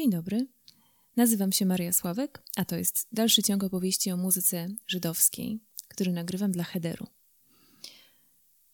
[0.00, 0.46] Dzień dobry.
[1.16, 6.52] Nazywam się Maria Sławek, a to jest dalszy ciąg opowieści o muzyce żydowskiej, który nagrywam
[6.52, 7.06] dla Hederu.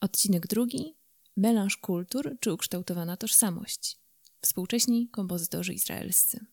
[0.00, 0.94] Odcinek drugi:
[1.36, 3.98] Melanż kultur czy ukształtowana tożsamość.
[4.40, 6.46] Współcześni kompozytorzy izraelscy.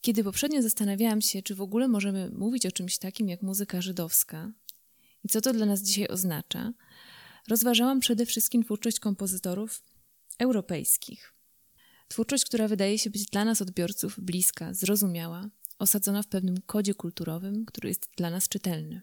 [0.00, 4.52] Kiedy poprzednio zastanawiałam się, czy w ogóle możemy mówić o czymś takim jak muzyka żydowska
[5.24, 6.72] i co to dla nas dzisiaj oznacza,
[7.48, 9.82] rozważałam przede wszystkim twórczość kompozytorów
[10.38, 11.37] europejskich.
[12.08, 17.66] Twórczość, która wydaje się być dla nas odbiorców bliska, zrozumiała, osadzona w pewnym kodzie kulturowym,
[17.66, 19.02] który jest dla nas czytelny.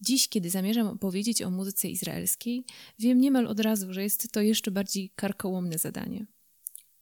[0.00, 2.64] Dziś, kiedy zamierzam opowiedzieć o muzyce izraelskiej,
[2.98, 6.26] wiem niemal od razu, że jest to jeszcze bardziej karkołomne zadanie.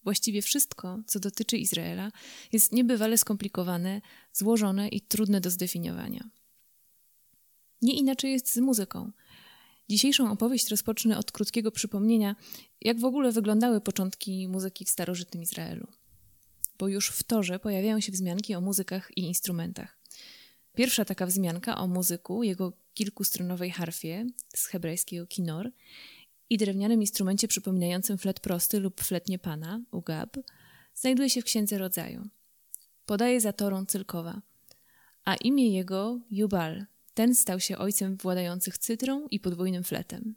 [0.05, 2.13] Właściwie wszystko, co dotyczy Izraela,
[2.53, 4.01] jest niebywale skomplikowane,
[4.33, 6.31] złożone i trudne do zdefiniowania.
[7.83, 9.13] Nie inaczej jest z muzyką.
[9.89, 12.37] Dzisiejszą opowieść rozpocznę od krótkiego przypomnienia,
[12.81, 15.87] jak w ogóle wyglądały początki muzyki w starożytnym Izraelu.
[16.79, 19.99] Bo już w torze pojawiają się wzmianki o muzykach i instrumentach.
[20.75, 24.27] Pierwsza taka wzmianka o muzyku, jego kilkustronowej harfie
[24.57, 25.71] z hebrajskiego kinor
[26.51, 30.37] i drewnianym instrumencie przypominającym flet prosty lub fletnie pana, ugab,
[30.95, 32.29] znajduje się w Księdze Rodzaju.
[33.07, 34.43] Podaje za Torą Cylkowa,
[35.25, 36.87] a imię jego Jubal.
[37.15, 40.35] Ten stał się ojcem władających cytrą i podwójnym fletem.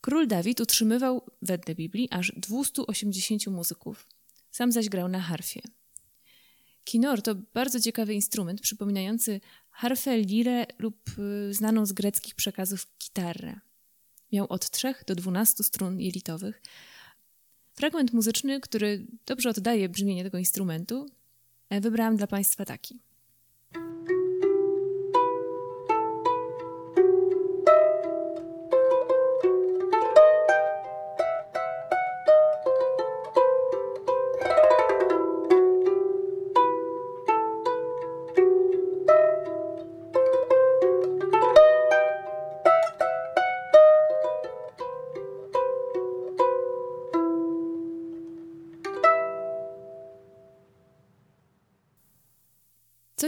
[0.00, 4.06] Król Dawid utrzymywał, wedle Biblii, aż 280 muzyków.
[4.50, 5.60] Sam zaś grał na harfie.
[6.84, 13.60] Kinor to bardzo ciekawy instrument przypominający harfę, lirę lub y, znaną z greckich przekazów gitarrę.
[14.32, 16.62] Miał od 3 do 12 strun jelitowych.
[17.72, 21.06] Fragment muzyczny, który dobrze oddaje brzmienie tego instrumentu,
[21.70, 23.00] e, wybrałam dla Państwa taki.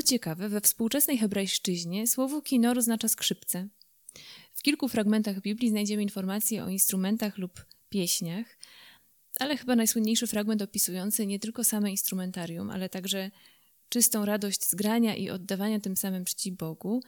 [0.09, 3.69] Ciekawe, we współczesnej hebrajszczyźnie słowo kinor oznacza skrzypce.
[4.55, 8.59] W kilku fragmentach Biblii znajdziemy informacje o instrumentach lub pieśniach,
[9.41, 13.31] ale chyba najsłynniejszy fragment opisujący nie tylko same instrumentarium, ale także
[13.89, 17.03] czystą radość z grania i oddawania tym samym czci Bogu,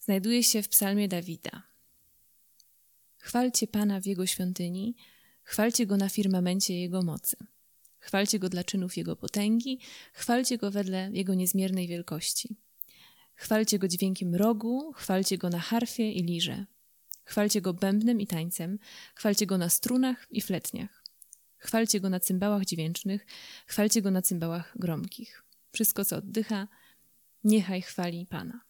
[0.00, 1.62] znajduje się w psalmie Dawida.
[3.18, 4.96] Chwalcie Pana w Jego świątyni,
[5.42, 7.36] chwalcie Go na firmamencie Jego mocy.
[8.06, 9.78] Chwalcie go dla czynów jego potęgi,
[10.12, 12.56] chwalcie go wedle jego niezmiernej wielkości.
[13.34, 16.66] Chwalcie go dźwiękiem rogu, chwalcie go na harfie i lirze.
[17.24, 18.78] Chwalcie go bębnem i tańcem,
[19.14, 21.04] chwalcie go na strunach i fletniach.
[21.58, 23.26] Chwalcie go na cymbałach dźwięcznych,
[23.66, 25.44] chwalcie go na cymbałach gromkich.
[25.72, 26.68] Wszystko, co oddycha,
[27.44, 28.60] niechaj chwali Pana.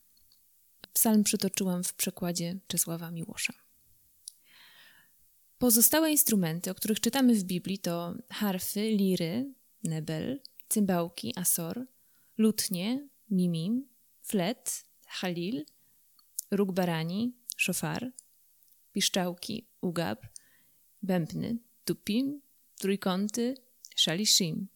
[0.92, 3.65] Psalm przytoczyłam w przekładzie Czesława Miłosza.
[5.58, 11.86] Pozostałe instrumenty, o których czytamy w Biblii, to harfy, liry, nebel, cymbałki, asor,
[12.38, 13.88] lutnie, mimim,
[14.22, 15.64] flet, halil,
[16.50, 18.12] róg barani, szofar,
[18.92, 20.26] piszczałki, ugab,
[21.02, 22.40] bębny, tupim,
[22.78, 23.54] trójkąty,
[23.96, 24.68] szalishim.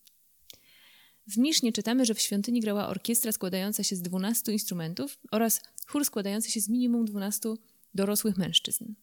[1.27, 6.05] W Misznie czytamy, że w świątyni grała orkiestra składająca się z 12 instrumentów oraz chór
[6.05, 7.55] składający się z minimum 12
[7.95, 8.95] dorosłych mężczyzn.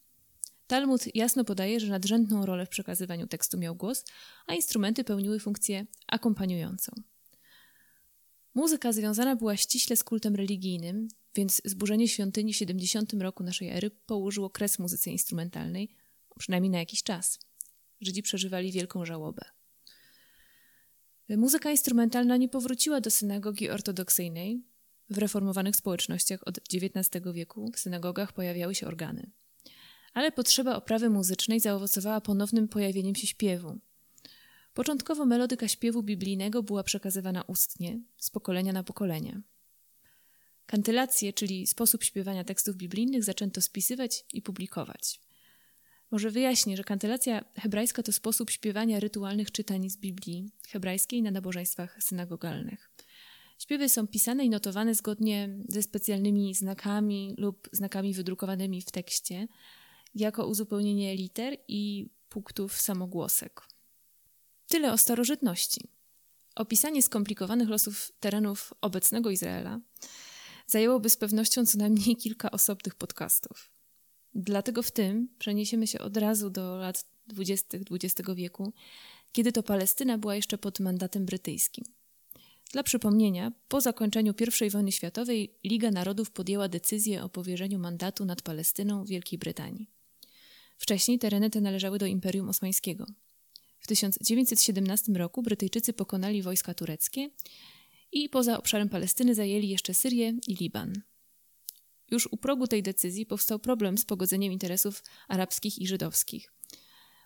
[0.68, 4.06] Talmud jasno podaje, że nadrzędną rolę w przekazywaniu tekstu miał głos,
[4.48, 6.92] a instrumenty pełniły funkcję akompaniującą.
[8.54, 13.92] Muzyka związana była ściśle z kultem religijnym, więc zburzenie świątyni w 70 roku naszej ery
[14.06, 15.96] położyło kres muzyce instrumentalnej,
[16.40, 17.40] przynajmniej na jakiś czas.
[18.02, 19.42] Żydzi przeżywali wielką żałobę.
[21.30, 24.64] Muzyka instrumentalna nie powróciła do synagogi ortodoksyjnej.
[25.10, 29.32] W reformowanych społecznościach od XIX wieku w synagogach pojawiały się organy
[30.18, 33.80] ale potrzeba oprawy muzycznej zaowocowała ponownym pojawieniem się śpiewu.
[34.74, 39.42] Początkowo melodyka śpiewu biblijnego była przekazywana ustnie, z pokolenia na pokolenie.
[40.66, 45.22] Kantylację, czyli sposób śpiewania tekstów biblijnych, zaczęto spisywać i publikować.
[46.12, 52.04] Może wyjaśnię, że kantylacja hebrajska to sposób śpiewania rytualnych czytań z Biblii hebrajskiej na nabożeństwach
[52.04, 52.92] synagogalnych.
[53.60, 59.48] Śpiewy są pisane i notowane zgodnie ze specjalnymi znakami lub znakami wydrukowanymi w tekście,
[60.18, 63.62] jako uzupełnienie liter i punktów samogłosek.
[64.68, 65.82] Tyle o starożytności.
[66.56, 69.80] Opisanie skomplikowanych losów terenów obecnego Izraela
[70.68, 73.72] zajęłoby z pewnością co najmniej kilka osobnych podcastów.
[74.36, 77.78] Dlatego w tym przeniesiemy się od razu do lat 20.
[77.92, 78.74] XX wieku,
[79.32, 81.86] kiedy to Palestyna była jeszcze pod mandatem brytyjskim.
[82.72, 84.34] Dla przypomnienia, po zakończeniu
[84.66, 89.97] I wojny światowej Liga Narodów podjęła decyzję o powierzeniu mandatu nad Palestyną Wielkiej Brytanii.
[90.78, 93.06] Wcześniej tereny te należały do Imperium Osmańskiego.
[93.80, 97.30] W 1917 roku Brytyjczycy pokonali wojska tureckie
[98.12, 101.02] i poza obszarem Palestyny zajęli jeszcze Syrię i Liban.
[102.12, 106.54] Już u progu tej decyzji powstał problem z pogodzeniem interesów arabskich i żydowskich.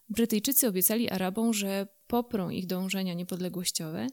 [0.09, 4.07] Brytyjczycy obiecali Arabom, że poprą ich dążenia niepodległościowe,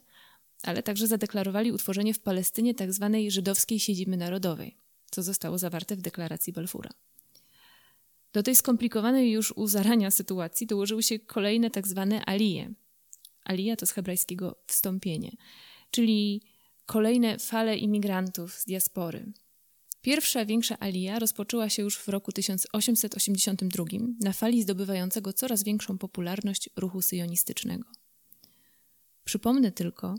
[0.62, 3.10] ale także zadeklarowali utworzenie w Palestynie tzw.
[3.12, 4.76] Tak żydowskiej siedziby narodowej,
[5.10, 6.90] co zostało zawarte w deklaracji Balfura.
[8.32, 11.70] Do tej skomplikowanej już u zarania sytuacji dołożyły się kolejne.
[11.70, 11.84] Tak
[12.26, 12.74] alije.
[13.44, 15.32] Alija to z hebrajskiego wstąpienie,
[15.90, 16.42] czyli
[16.86, 19.32] kolejne fale imigrantów z diaspory.
[20.02, 23.84] Pierwsza większa alija rozpoczęła się już w roku 1882
[24.20, 27.88] na fali zdobywającego coraz większą popularność ruchu syjonistycznego.
[29.24, 30.14] Przypomnę tylko,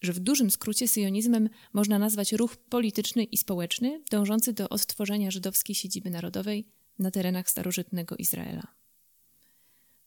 [0.00, 5.74] że w dużym skrócie syjonizmem można nazwać ruch polityczny i społeczny dążący do odtworzenia żydowskiej
[5.74, 6.64] siedziby narodowej
[6.98, 8.78] na terenach starożytnego Izraela.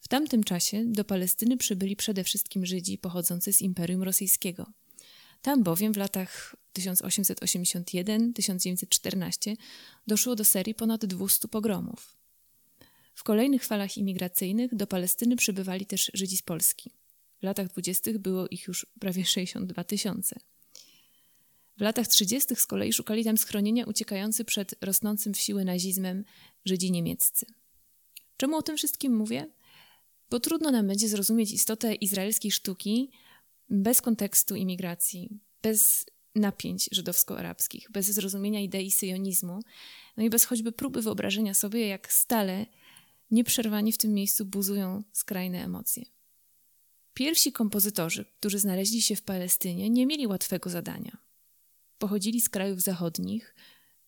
[0.01, 4.71] W tamtym czasie do Palestyny przybyli przede wszystkim Żydzi pochodzący z Imperium Rosyjskiego.
[5.41, 9.55] Tam bowiem w latach 1881-1914
[10.07, 12.17] doszło do serii ponad 200 pogromów.
[13.13, 16.91] W kolejnych falach imigracyjnych do Palestyny przybywali też Żydzi z Polski.
[17.39, 20.39] W latach dwudziestych było ich już prawie 62 tysiące.
[21.77, 22.55] W latach 30.
[22.55, 26.23] z kolei szukali tam schronienia uciekający przed rosnącym w siłę nazizmem
[26.65, 27.45] Żydzi niemieccy.
[28.37, 29.47] Czemu o tym wszystkim mówię?
[30.29, 33.11] Bo trudno nam będzie zrozumieć istotę izraelskiej sztuki
[33.69, 39.59] bez kontekstu imigracji, bez napięć żydowsko-arabskich, bez zrozumienia idei syjonizmu,
[40.17, 42.65] no i bez choćby próby wyobrażenia sobie, jak stale
[43.31, 46.05] nieprzerwanie w tym miejscu buzują skrajne emocje.
[47.13, 51.17] Pierwsi kompozytorzy, którzy znaleźli się w Palestynie, nie mieli łatwego zadania.
[52.01, 53.55] Pochodzili z krajów zachodnich,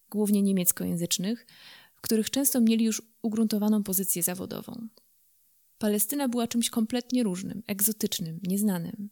[0.10, 1.48] głównie niemieckojęzycznych,
[1.96, 4.88] w których często mieli już ugruntowaną pozycję zawodową.
[5.78, 9.10] Palestyna była czymś kompletnie różnym, egzotycznym, nieznanym.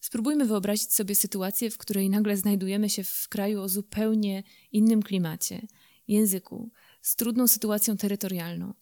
[0.00, 4.42] Spróbujmy wyobrazić sobie sytuację, w której nagle znajdujemy się w kraju o zupełnie
[4.72, 5.66] innym klimacie,
[6.08, 6.70] języku,
[7.02, 8.74] z trudną sytuacją terytorialną,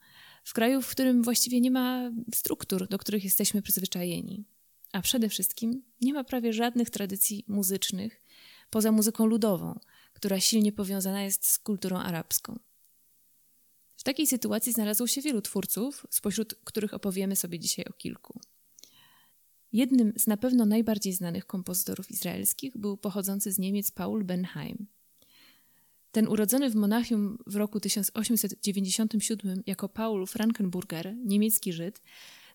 [0.44, 4.44] w kraju, w którym właściwie nie ma struktur, do których jesteśmy przyzwyczajeni.
[4.92, 8.21] A przede wszystkim nie ma prawie żadnych tradycji muzycznych
[8.72, 9.80] poza muzyką ludową,
[10.12, 12.58] która silnie powiązana jest z kulturą arabską.
[13.96, 18.40] W takiej sytuacji znalazło się wielu twórców, spośród których opowiemy sobie dzisiaj o kilku.
[19.72, 24.86] Jednym z na pewno najbardziej znanych kompozytorów izraelskich był pochodzący z Niemiec Paul Benheim.
[26.12, 32.02] Ten urodzony w Monachium w roku 1897 jako Paul Frankenburger, niemiecki Żyd,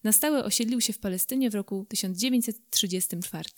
[0.03, 3.49] na stałe osiedlił się w Palestynie w roku 1934.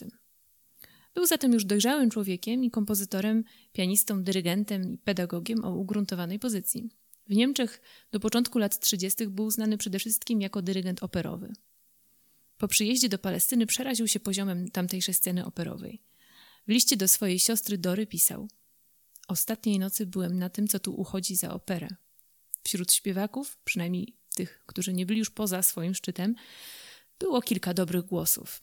[1.13, 6.89] Był zatem już dojrzałym człowiekiem i kompozytorem, pianistą, dyrygentem i pedagogiem o ugruntowanej pozycji.
[7.27, 9.27] W Niemczech do początku lat 30.
[9.27, 11.53] był znany przede wszystkim jako dyrygent operowy.
[12.57, 16.01] Po przyjeździe do Palestyny przeraził się poziomem tamtejszej sceny operowej.
[16.67, 18.47] W liście do swojej siostry Dory pisał–
[19.29, 21.88] Ostatniej nocy byłem na tym, co tu uchodzi za operę.
[22.63, 26.35] Wśród śpiewaków, przynajmniej tych, którzy nie byli już poza swoim szczytem,
[27.19, 28.62] było kilka dobrych głosów.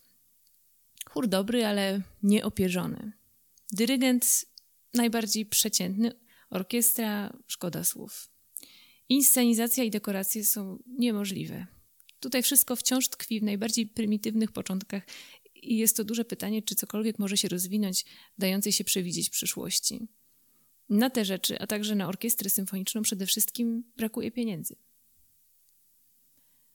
[1.16, 3.12] Chór dobry, ale nieopierzony.
[3.73, 4.44] Dyrygent
[4.94, 6.12] najbardziej przeciętny,
[6.50, 8.30] orkiestra szkoda słów.
[9.08, 11.66] Inscenizacja i dekoracje są niemożliwe.
[12.20, 15.02] Tutaj wszystko wciąż tkwi w najbardziej prymitywnych początkach
[15.54, 18.04] i jest to duże pytanie, czy cokolwiek może się rozwinąć,
[18.38, 20.08] dającej się przewidzieć przyszłości.
[20.88, 24.76] Na te rzeczy, a także na orkiestrę symfoniczną przede wszystkim brakuje pieniędzy.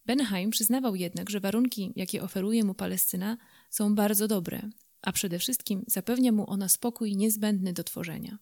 [0.05, 3.37] Benheim przyznawał jednak, że warunki, jakie oferuje mu Palestyna,
[3.71, 4.69] są bardzo dobre,
[5.01, 8.37] a przede wszystkim zapewnia mu ona spokój niezbędny do tworzenia.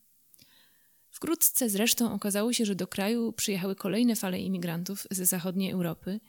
[1.10, 6.20] Wkrótce zresztą okazało się, że do kraju przyjechały kolejne fale imigrantów ze zachodniej Europy,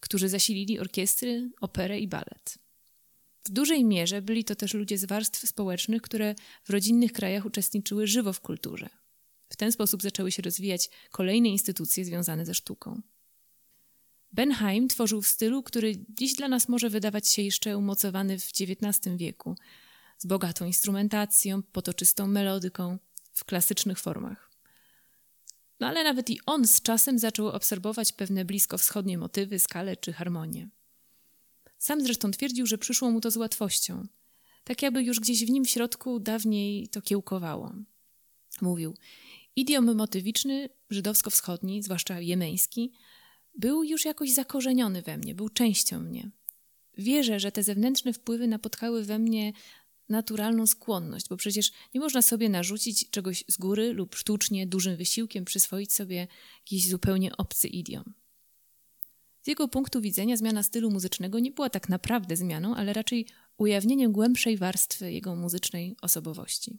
[0.00, 2.58] którzy zasilili orkiestry, operę i balet.
[3.44, 8.06] W dużej mierze byli to też ludzie z warstw społecznych, które w rodzinnych krajach uczestniczyły
[8.06, 8.88] żywo w kulturze.
[9.48, 13.00] W ten sposób zaczęły się rozwijać kolejne instytucje związane ze sztuką.
[14.32, 19.16] Benheim tworzył w stylu, który dziś dla nas może wydawać się jeszcze umocowany w XIX
[19.16, 19.56] wieku,
[20.18, 22.98] z bogatą instrumentacją, potoczystą melodyką,
[23.32, 24.50] w klasycznych formach.
[25.80, 30.68] No ale nawet i on z czasem zaczął obserwować pewne bliskowschodnie motywy, skale czy harmonię.
[31.78, 34.06] Sam zresztą twierdził, że przyszło mu to z łatwością.
[34.64, 37.72] Tak jakby już gdzieś w nim w środku dawniej to kiełkowało.
[38.60, 38.94] Mówił,
[39.56, 42.92] idiom motywiczny, żydowsko-wschodni, zwłaszcza jemeński,
[43.54, 46.30] był już jakoś zakorzeniony we mnie, był częścią mnie.
[46.98, 49.52] wierzę, że te zewnętrzne wpływy napotkały we mnie
[50.08, 55.44] naturalną skłonność, bo przecież nie można sobie narzucić czegoś z góry lub sztucznie, dużym wysiłkiem
[55.44, 56.28] przyswoić sobie
[56.58, 58.14] jakiś zupełnie obcy idiom.
[59.42, 63.26] Z jego punktu widzenia zmiana stylu muzycznego nie była tak naprawdę zmianą, ale raczej
[63.56, 66.78] ujawnieniem głębszej warstwy jego muzycznej osobowości.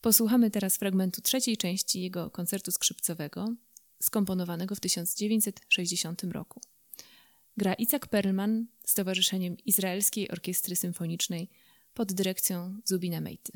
[0.00, 3.54] Posłuchamy teraz fragmentu trzeciej części jego koncertu skrzypcowego,
[4.02, 6.60] skomponowanego w 1960 roku.
[7.56, 11.48] Gra Isaac Perlman z Towarzyszeniem Izraelskiej Orkiestry Symfonicznej
[11.94, 13.52] pod dyrekcją Zubina Mejty.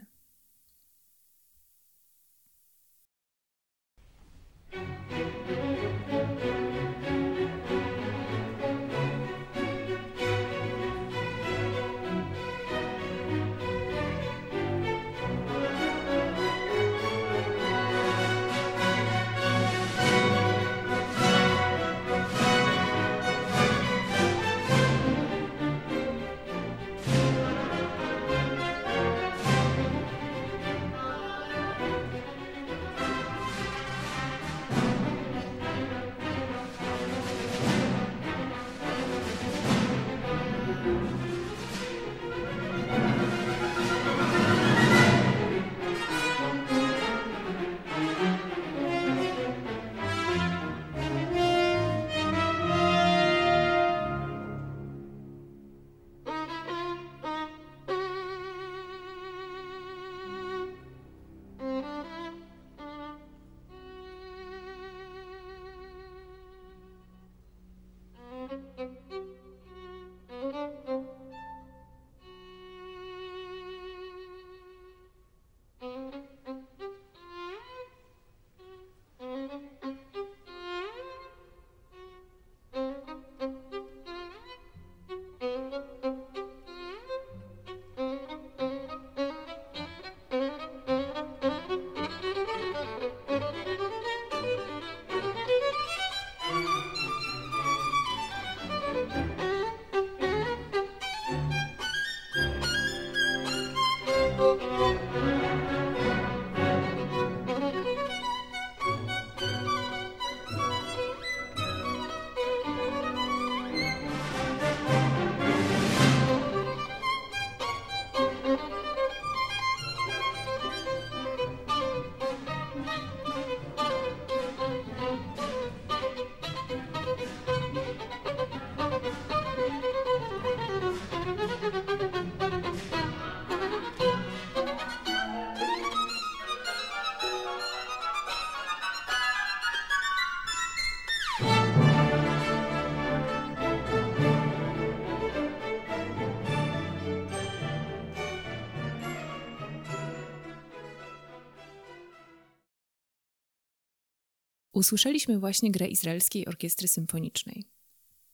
[154.75, 157.64] Usłyszeliśmy właśnie grę Izraelskiej Orkiestry Symfonicznej.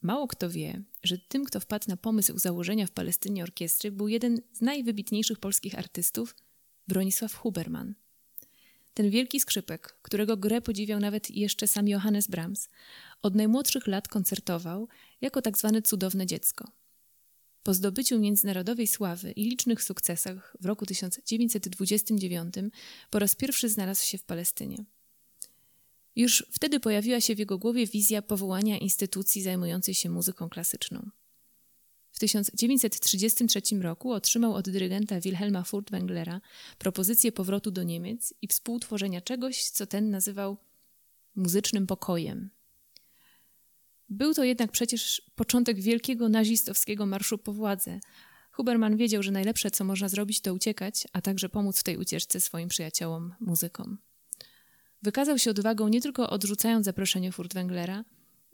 [0.03, 4.41] Mało kto wie, że tym, kto wpadł na pomysł założenia w Palestynie orkiestry, był jeden
[4.53, 6.37] z najwybitniejszych polskich artystów,
[6.89, 7.95] Bronisław Huberman.
[8.95, 12.69] Ten wielki skrzypek, którego grę podziwiał nawet jeszcze sam Johannes Brahms,
[13.23, 14.89] od najmłodszych lat koncertował
[15.21, 16.73] jako tak zwane cudowne dziecko.
[17.63, 22.55] Po zdobyciu międzynarodowej sławy i licznych sukcesach w roku 1929
[23.11, 24.85] po raz pierwszy znalazł się w Palestynie.
[26.21, 31.11] Już wtedy pojawiła się w jego głowie wizja powołania instytucji zajmującej się muzyką klasyczną.
[32.13, 36.41] W 1933 roku otrzymał od dyrygenta Wilhelma Furtwänglera
[36.79, 40.57] propozycję powrotu do Niemiec i współtworzenia czegoś, co ten nazywał
[41.37, 42.51] muzycznym pokojem.
[44.09, 48.01] Był to jednak przecież początek wielkiego nazistowskiego marszu po władzę.
[48.53, 52.41] Huberman wiedział, że najlepsze, co można zrobić, to uciekać, a także pomóc w tej ucieczce
[52.41, 54.10] swoim przyjaciołom, muzykom.
[55.03, 58.05] Wykazał się odwagą nie tylko odrzucając zaproszenie Furtwänglera,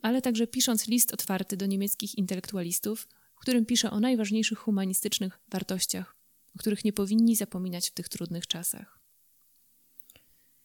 [0.02, 6.16] ale także pisząc list otwarty do niemieckich intelektualistów, w którym pisze o najważniejszych humanistycznych wartościach,
[6.56, 9.00] o których nie powinni zapominać w tych trudnych czasach.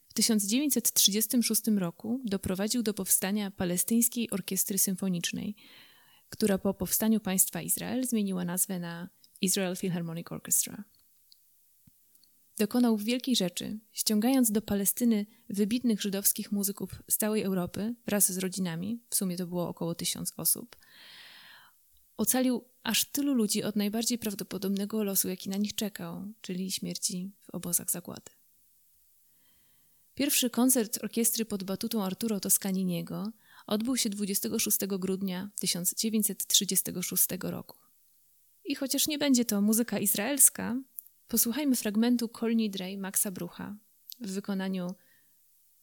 [0.10, 5.56] W 1936 roku doprowadził do powstania Palestyńskiej Orkiestry Symfonicznej,
[6.30, 9.10] która po powstaniu państwa Izrael zmieniła nazwę na
[9.42, 10.84] Israel Philharmonic Orchestra
[12.58, 19.00] dokonał wielkiej rzeczy, ściągając do Palestyny wybitnych żydowskich muzyków z całej Europy wraz z rodzinami,
[19.10, 20.76] w sumie to było około tysiąc osób.
[22.18, 27.50] Ocalił aż tylu ludzi od najbardziej prawdopodobnego losu, jaki na nich czekał, czyli śmierci w
[27.50, 28.32] obozach zagłady.
[30.16, 33.32] Pierwszy koncert orkiestry pod batutą Arturo Toscaniniego
[33.68, 37.78] odbył się 26 grudnia 1936 roku.
[38.66, 40.76] I chociaż nie będzie to muzyka izraelska,
[41.32, 43.76] posłuchajmy fragmentu Kol Nidrej Maxa Brucha
[44.20, 44.96] w wykonaniu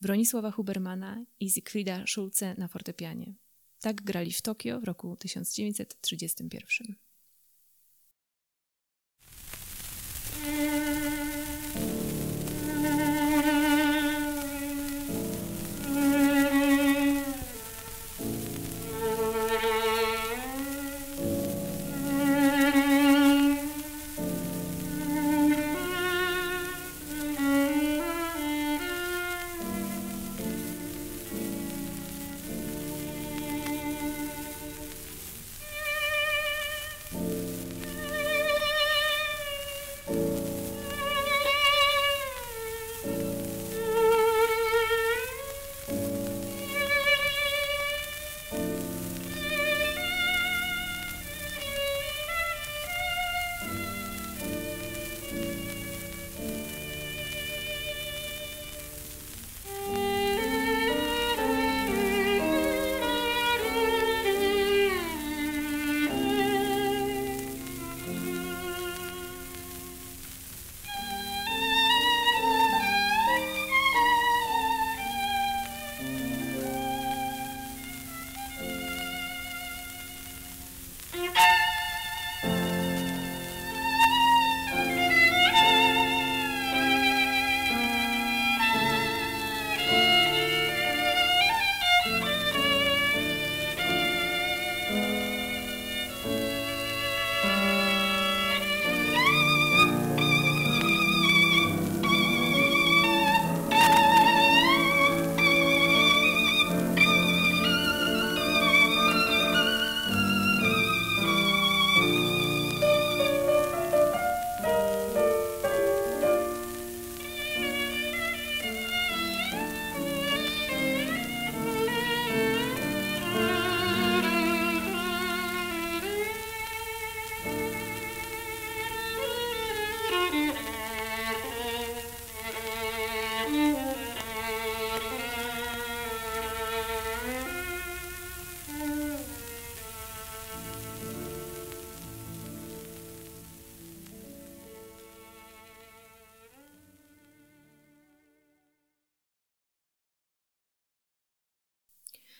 [0.00, 3.34] Bronisława Hubermana i Siegfrieda Schulze na fortepianie.
[3.80, 7.07] Tak grali w Tokio w roku 1931.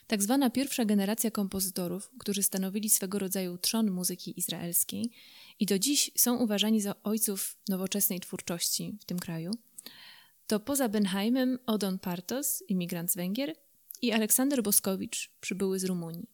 [0.09, 5.11] Tak zwana pierwsza generacja kompozytorów, którzy stanowili swego rodzaju trzon muzyki izraelskiej
[5.61, 9.51] i do dziś są uważani za ojców nowoczesnej twórczości w tym kraju,
[10.47, 13.55] to poza Benheimem Odon Partos, imigrant z Węgier,
[14.03, 16.29] i Aleksander Boskowicz, przybyły z Rumunii.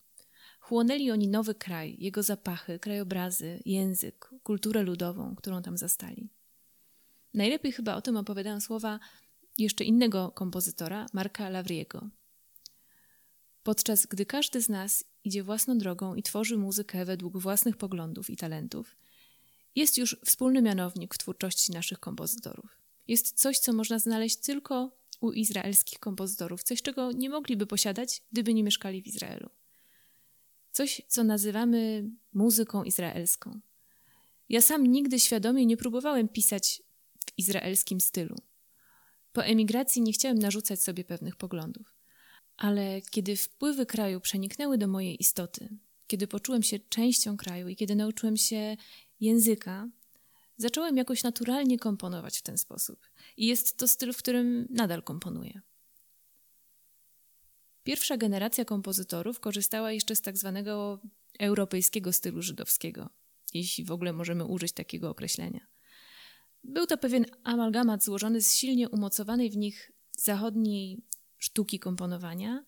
[0.60, 6.28] Chłonęli oni nowy kraj, jego zapachy, krajobrazy, język, kulturę ludową, którą tam zastali.
[7.34, 9.00] Najlepiej chyba o tym opowiadają słowa
[9.58, 12.08] jeszcze innego kompozytora, Marka Lavriego,
[13.64, 18.36] Podczas gdy każdy z nas idzie własną drogą i tworzy muzykę według własnych poglądów i
[18.36, 18.96] talentów,
[19.76, 22.78] jest już wspólny mianownik w twórczości naszych kompozytorów.
[23.08, 28.54] Jest coś, co można znaleźć tylko u izraelskich kompozytorów, coś, czego nie mogliby posiadać, gdyby
[28.54, 29.50] nie mieszkali w Izraelu.
[30.72, 33.60] Coś, co nazywamy muzyką izraelską.
[34.48, 36.82] Ja sam nigdy świadomie nie próbowałem pisać
[37.26, 38.36] w izraelskim stylu.
[39.32, 41.93] Po emigracji nie chciałem narzucać sobie pewnych poglądów.
[42.56, 45.68] Ale kiedy wpływy kraju przeniknęły do mojej istoty,
[46.06, 48.76] kiedy poczułem się częścią kraju i kiedy nauczyłem się
[49.20, 49.88] języka,
[50.56, 53.06] zacząłem jakoś naturalnie komponować w ten sposób.
[53.36, 55.60] I jest to styl, w którym nadal komponuję.
[57.84, 61.00] Pierwsza generacja kompozytorów korzystała jeszcze z tak zwanego
[61.38, 63.10] europejskiego stylu żydowskiego,
[63.54, 65.66] jeśli w ogóle możemy użyć takiego określenia.
[66.64, 71.02] Był to pewien amalgamat złożony z silnie umocowanej w nich zachodniej
[71.44, 72.64] sztuki komponowania,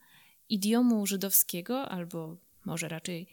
[0.49, 3.27] idiomu żydowskiego, albo może raczej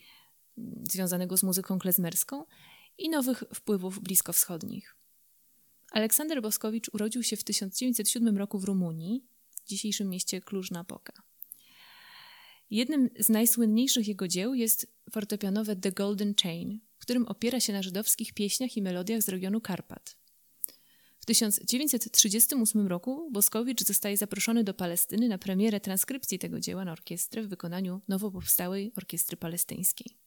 [0.57, 2.45] mm, związanego z muzyką klezmerską
[2.97, 4.95] i nowych wpływów bliskowschodnich.
[5.91, 9.23] Aleksander Boskowicz urodził się w 1907 roku w Rumunii,
[9.65, 11.13] w dzisiejszym mieście Kluż-Napoka.
[12.69, 17.83] Jednym z najsłynniejszych jego dzieł jest fortepianowe The Golden Chain, w którym opiera się na
[17.83, 20.22] żydowskich pieśniach i melodiach z regionu Karpat.
[21.23, 27.43] W 1938 roku Boskowicz zostaje zaproszony do Palestyny na premierę transkrypcji tego dzieła na orkiestrę
[27.43, 30.17] w wykonaniu nowo powstałej orkiestry palestyńskiej.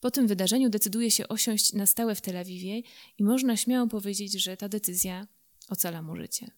[0.00, 2.82] Po tym wydarzeniu decyduje się osiąść na stałe w Tel Awiwie
[3.18, 5.26] i można śmiało powiedzieć, że ta decyzja
[5.68, 6.50] ocala mu życie.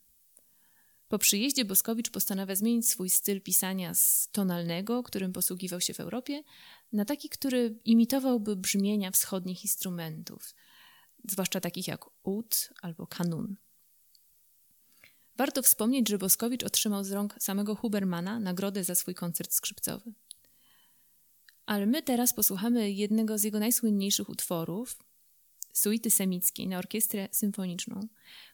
[1.08, 6.42] Po przyjeździe Boskowicz postanawia zmienić swój styl pisania z tonalnego, którym posługiwał się w Europie,
[6.92, 10.54] na taki, który imitowałby brzmienia wschodnich instrumentów,
[11.30, 13.56] zwłaszcza takich jak ud albo kanun.
[15.36, 20.12] Warto wspomnieć, że Boskowicz otrzymał z rąk samego Hubermana nagrodę za swój koncert skrzypcowy.
[21.66, 24.98] Ale my teraz posłuchamy jednego z jego najsłynniejszych utworów,
[25.72, 28.08] suity semickiej na orkiestrę symfoniczną,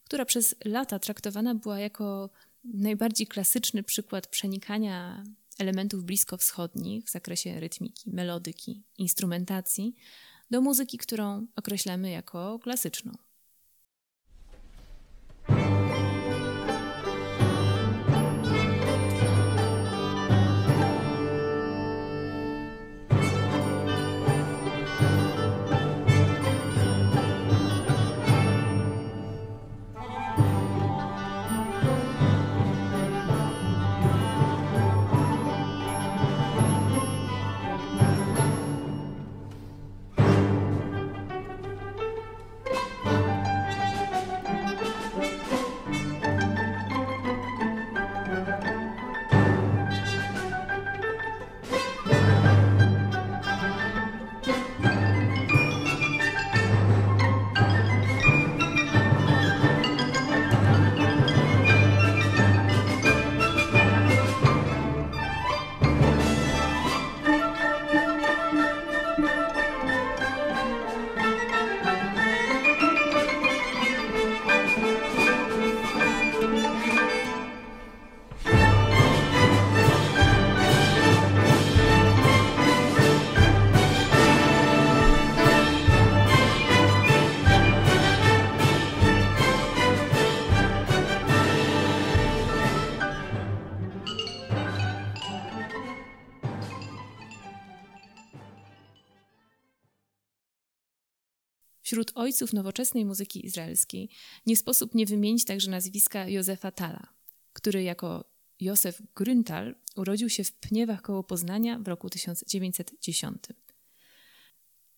[0.05, 2.31] która przez lata traktowana była jako
[2.65, 5.25] najbardziej klasyczny przykład przenikania
[5.59, 9.95] elementów bliskowschodnich w zakresie rytmiki, melodyki, instrumentacji
[10.51, 13.13] do muzyki, którą określamy jako klasyczną.
[102.01, 104.09] Wśród ojców nowoczesnej muzyki izraelskiej
[104.47, 107.07] nie sposób nie wymienić także nazwiska Józefa Tala,
[107.53, 108.25] który jako
[108.61, 113.45] Józef Grüntal urodził się w Pniewach koło Poznania w roku 1910.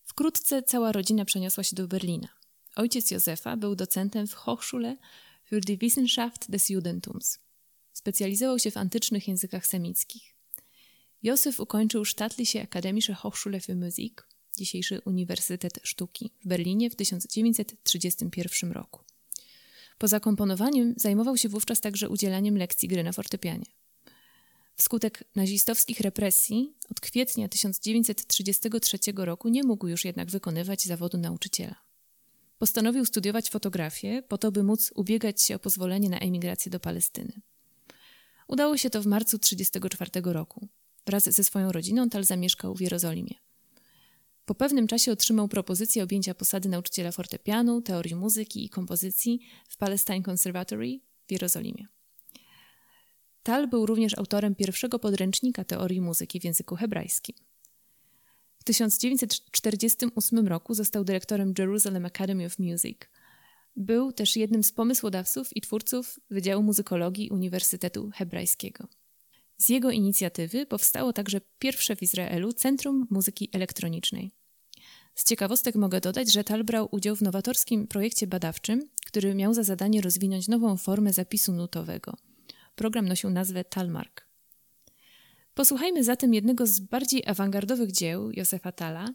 [0.03, 2.29] Wkrótce cała rodzina przeniosła się do Berlina.
[2.75, 4.97] Ojciec Józefa był docentem w Hochschule
[5.51, 7.39] für die Wissenschaft des Judentums.
[7.93, 10.35] Specjalizował się w antycznych językach semickich.
[11.23, 18.99] Józef ukończył Staatliche Akademische Hochschule für Musik dzisiejszy Uniwersytet Sztuki w Berlinie w 1931 roku.
[19.97, 23.65] Po zakomponowaniem zajmował się wówczas także udzielaniem lekcji gry na fortepianie.
[24.75, 31.75] Wskutek nazistowskich represji od kwietnia 1933 roku nie mógł już jednak wykonywać zawodu nauczyciela.
[32.57, 37.41] Postanowił studiować fotografię po to, by móc ubiegać się o pozwolenie na emigrację do Palestyny.
[38.47, 40.67] Udało się to w marcu 1934 roku.
[41.05, 43.35] Wraz ze swoją rodziną Tal zamieszkał w Jerozolimie.
[44.45, 50.21] Po pewnym czasie otrzymał propozycję objęcia posady nauczyciela fortepianu, teorii muzyki i kompozycji w Palestine
[50.21, 51.87] Conservatory w Jerozolimie.
[53.43, 57.35] Tal był również autorem pierwszego podręcznika teorii muzyki w języku hebrajskim.
[58.57, 62.97] W 1948 roku został dyrektorem Jerusalem Academy of Music.
[63.75, 68.87] Był też jednym z pomysłodawców i twórców Wydziału Muzykologii Uniwersytetu Hebrajskiego.
[69.63, 74.31] Z jego inicjatywy powstało także pierwsze w Izraelu Centrum Muzyki Elektronicznej.
[75.15, 79.63] Z ciekawostek mogę dodać, że Tal brał udział w nowatorskim projekcie badawczym, który miał za
[79.63, 82.17] zadanie rozwinąć nową formę zapisu nutowego.
[82.75, 84.27] Program nosił nazwę Talmark.
[85.53, 89.09] Posłuchajmy zatem jednego z bardziej awangardowych dzieł Józefa Tala,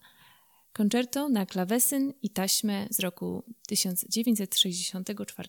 [0.72, 5.48] koncerto na klawesyn i taśmę z roku 1964.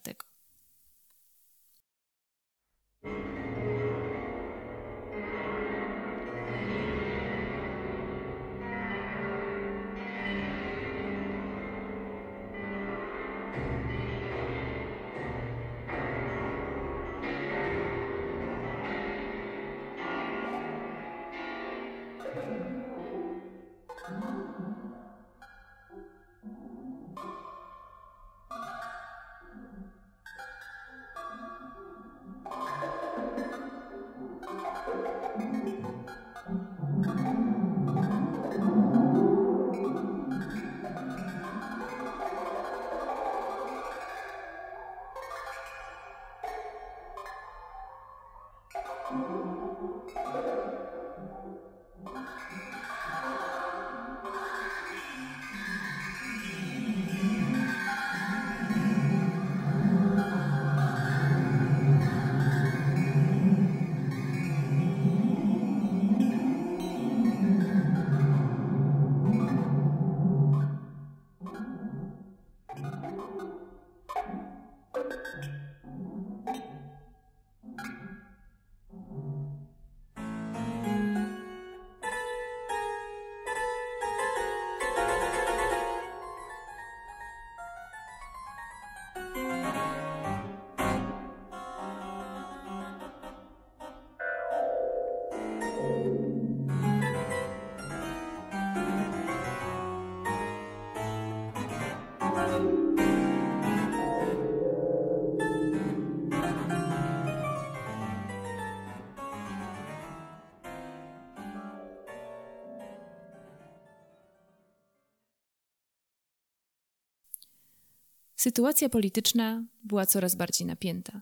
[118.39, 121.21] Sytuacja polityczna była coraz bardziej napięta.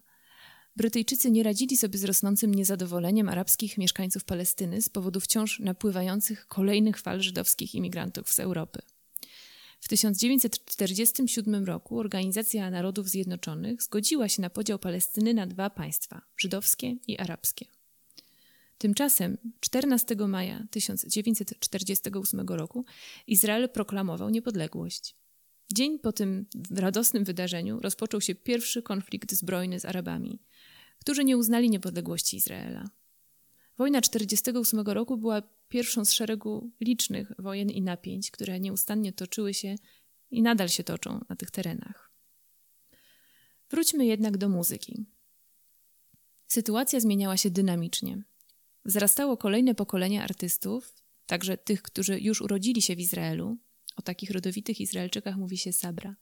[0.75, 6.97] Brytyjczycy nie radzili sobie z rosnącym niezadowoleniem arabskich mieszkańców Palestyny z powodu wciąż napływających kolejnych
[6.97, 8.79] fal żydowskich imigrantów z Europy.
[9.79, 16.95] W 1947 roku Organizacja Narodów Zjednoczonych zgodziła się na podział Palestyny na dwa państwa żydowskie
[17.07, 17.65] i arabskie.
[18.77, 22.85] Tymczasem 14 maja 1948 roku
[23.27, 25.15] Izrael proklamował niepodległość.
[25.73, 30.39] Dzień po tym radosnym wydarzeniu rozpoczął się pierwszy konflikt zbrojny z Arabami,
[30.99, 32.89] którzy nie uznali niepodległości Izraela.
[33.77, 39.75] Wojna 1948 roku była pierwszą z szeregu licznych wojen i napięć, które nieustannie toczyły się
[40.31, 42.11] i nadal się toczą na tych terenach.
[43.69, 45.05] Wróćmy jednak do muzyki.
[46.47, 48.23] Sytuacja zmieniała się dynamicznie.
[48.85, 53.57] Wzrastało kolejne pokolenie artystów, także tych, którzy już urodzili się w Izraelu.
[53.97, 56.15] O takich rodowitych Izraelczykach mówi się Sabra.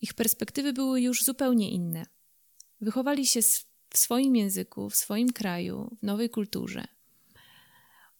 [0.00, 2.06] Ich perspektywy były już zupełnie inne.
[2.80, 3.40] Wychowali się
[3.90, 6.84] w swoim języku, w swoim kraju, w nowej kulturze.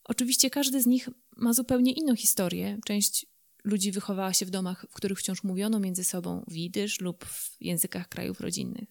[0.04, 2.78] Oczywiście każdy z nich ma zupełnie inną historię.
[2.84, 3.26] Część
[3.64, 8.08] ludzi wychowała się w domach, w których wciąż mówiono między sobą widysz lub w językach
[8.08, 8.88] krajów rodzinnych.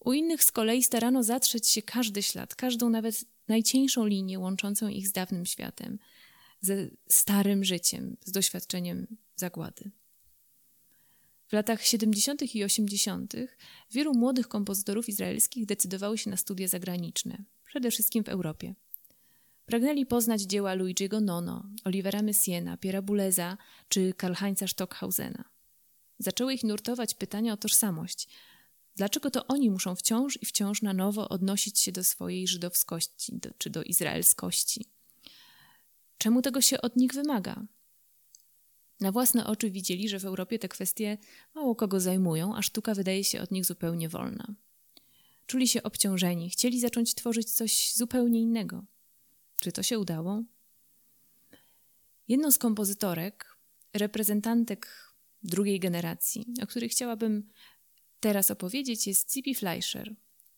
[0.00, 5.08] U innych z kolei starano zatrzeć się każdy ślad, każdą nawet najcieńszą linię łączącą ich
[5.08, 5.98] z dawnym światem,
[6.62, 9.90] ze starym życiem, z doświadczeniem zagłady.
[11.48, 12.54] W latach 70.
[12.54, 13.34] i 80.
[13.90, 18.74] wielu młodych kompozytorów izraelskich decydowało się na studia zagraniczne, przede wszystkim w Europie.
[19.66, 25.44] Pragnęli poznać dzieła Luigiego Nono, Olivera Messiena, Piera Buleza czy Karl-Heinza Stockhausena.
[26.18, 28.28] Zaczęły ich nurtować pytania o tożsamość.
[28.96, 33.50] Dlaczego to oni muszą wciąż i wciąż na nowo odnosić się do swojej żydowskości do,
[33.58, 34.86] czy do izraelskości?
[36.22, 37.66] Czemu tego się od nich wymaga?
[39.00, 41.18] Na własne oczy widzieli, że w Europie te kwestie
[41.54, 44.54] mało kogo zajmują, a sztuka wydaje się od nich zupełnie wolna.
[45.46, 48.84] Czuli się obciążeni, chcieli zacząć tworzyć coś zupełnie innego.
[49.60, 50.42] Czy to się udało?
[52.28, 53.56] Jedną z kompozytorek,
[53.92, 57.48] reprezentantek drugiej generacji, o której chciałabym
[58.20, 60.14] teraz opowiedzieć, jest Zippy Fleischer,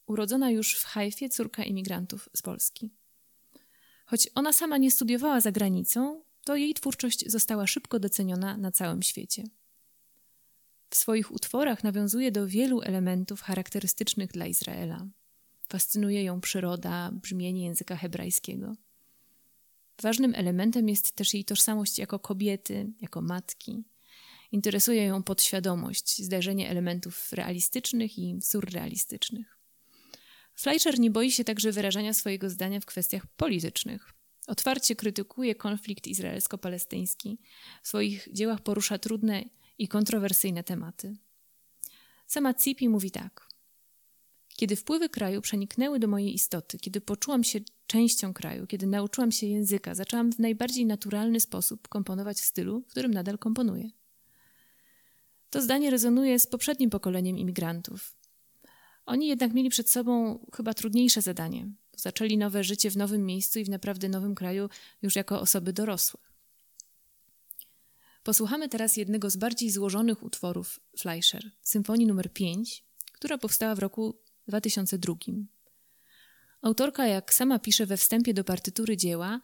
[0.06, 2.90] urodzona już w Haifie córka imigrantów z Polski.
[4.04, 9.02] Choć ona sama nie studiowała za granicą, to jej twórczość została szybko doceniona na całym
[9.02, 9.44] świecie.
[10.90, 15.06] W swoich utworach nawiązuje do wielu elementów charakterystycznych dla Izraela.
[15.68, 18.74] Fascynuje ją przyroda, brzmienie języka hebrajskiego.
[20.02, 23.84] Ważnym elementem jest też jej tożsamość jako kobiety, jako matki.
[24.52, 29.53] Interesuje ją podświadomość, zdarzenie elementów realistycznych i surrealistycznych.
[30.54, 34.14] Fleischer nie boi się także wyrażania swojego zdania w kwestiach politycznych.
[34.46, 37.38] Otwarcie krytykuje konflikt izraelsko-palestyński.
[37.82, 39.44] W swoich dziełach porusza trudne
[39.78, 41.16] i kontrowersyjne tematy.
[42.26, 43.48] Sama Cipi mówi tak.
[44.48, 49.46] Kiedy wpływy kraju przeniknęły do mojej istoty, kiedy poczułam się częścią kraju, kiedy nauczyłam się
[49.46, 53.90] języka, zaczęłam w najbardziej naturalny sposób komponować w stylu, w którym nadal komponuję.
[55.50, 58.16] To zdanie rezonuje z poprzednim pokoleniem imigrantów.
[59.06, 61.70] Oni jednak mieli przed sobą chyba trudniejsze zadanie.
[61.96, 64.68] Zaczęli nowe życie w nowym miejscu i w naprawdę nowym kraju
[65.02, 66.20] już jako osoby dorosłe.
[68.22, 74.18] Posłuchamy teraz jednego z bardziej złożonych utworów Fleischer, symfonii nr 5, która powstała w roku
[74.48, 75.14] 2002.
[76.62, 79.40] Autorka, jak sama pisze we wstępie do partytury dzieła,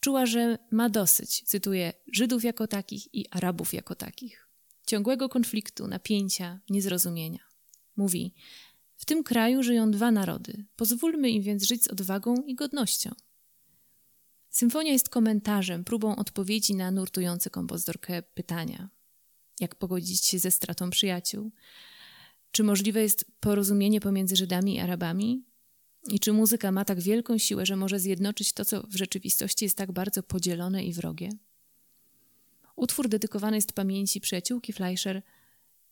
[0.00, 4.48] czuła, że ma dosyć, cytuję, Żydów jako takich i Arabów jako takich.
[4.86, 7.40] Ciągłego konfliktu, napięcia, niezrozumienia.
[7.96, 8.34] Mówi,
[8.98, 10.64] w tym kraju żyją dwa narody.
[10.76, 13.10] Pozwólmy im więc żyć z odwagą i godnością.
[14.50, 18.88] Symfonia jest komentarzem, próbą odpowiedzi na nurtujące kompozytorkę pytania.
[19.60, 21.52] Jak pogodzić się ze stratą przyjaciół?
[22.50, 25.44] Czy możliwe jest porozumienie pomiędzy Żydami i Arabami?
[26.08, 29.76] I czy muzyka ma tak wielką siłę, że może zjednoczyć to, co w rzeczywistości jest
[29.76, 31.28] tak bardzo podzielone i wrogie?
[32.76, 35.22] Utwór dedykowany jest pamięci przyjaciółki Fleischer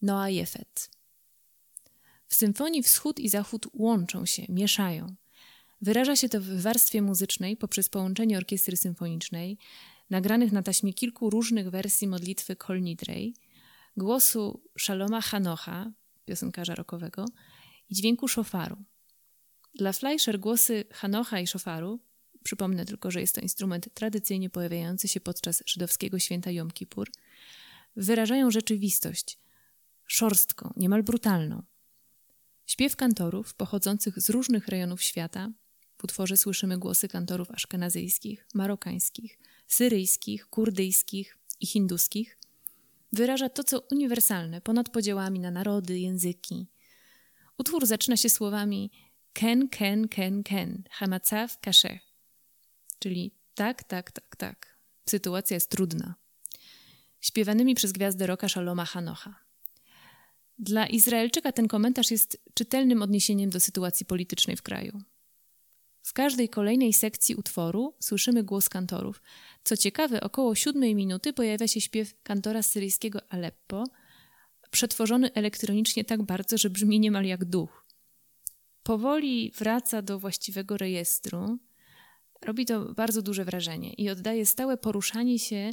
[0.02, 0.95] Noah Jefet.
[2.28, 5.16] W symfonii wschód i zachód łączą się, mieszają.
[5.80, 9.58] Wyraża się to w warstwie muzycznej poprzez połączenie orkiestry symfonicznej,
[10.10, 13.34] nagranych na taśmie kilku różnych wersji modlitwy Kol Nidrei,
[13.96, 15.92] głosu Shaloma Hanocha,
[16.24, 17.24] piosenkarza rockowego,
[17.90, 18.76] i dźwięku szofaru.
[19.74, 22.00] Dla Fleischer głosy Hanocha i szofaru,
[22.42, 27.10] przypomnę tylko, że jest to instrument tradycyjnie pojawiający się podczas żydowskiego święta Jom Kippur,
[27.96, 29.38] wyrażają rzeczywistość,
[30.06, 31.62] szorstką, niemal brutalną–
[32.66, 35.52] Śpiew kantorów pochodzących z różnych rejonów świata.
[35.98, 42.38] W utworze słyszymy głosy kantorów aszkenazyjskich, marokańskich, syryjskich, kurdyjskich i hinduskich.
[43.12, 46.66] wyraża to, co uniwersalne, ponad podziałami na narody, języki.
[47.58, 48.90] Utwór zaczyna się słowami
[49.32, 51.98] ken, ken, ken, ken, hamatzav kashe,
[52.98, 54.76] czyli tak, tak, tak, tak.
[55.08, 56.14] Sytuacja jest trudna.
[57.20, 59.45] Śpiewanymi przez gwiazdę roka Shaloma Hanocha.
[60.58, 65.02] Dla Izraelczyka ten komentarz jest czytelnym odniesieniem do sytuacji politycznej w kraju.
[66.02, 69.22] W każdej kolejnej sekcji utworu słyszymy głos kantorów.
[69.64, 73.84] Co ciekawe, około siódmej minuty pojawia się śpiew kantora syryjskiego Aleppo,
[74.70, 77.86] przetworzony elektronicznie tak bardzo, że brzmi niemal jak duch.
[78.82, 81.58] Powoli wraca do właściwego rejestru.
[82.42, 85.70] Robi to bardzo duże wrażenie i oddaje stałe poruszanie się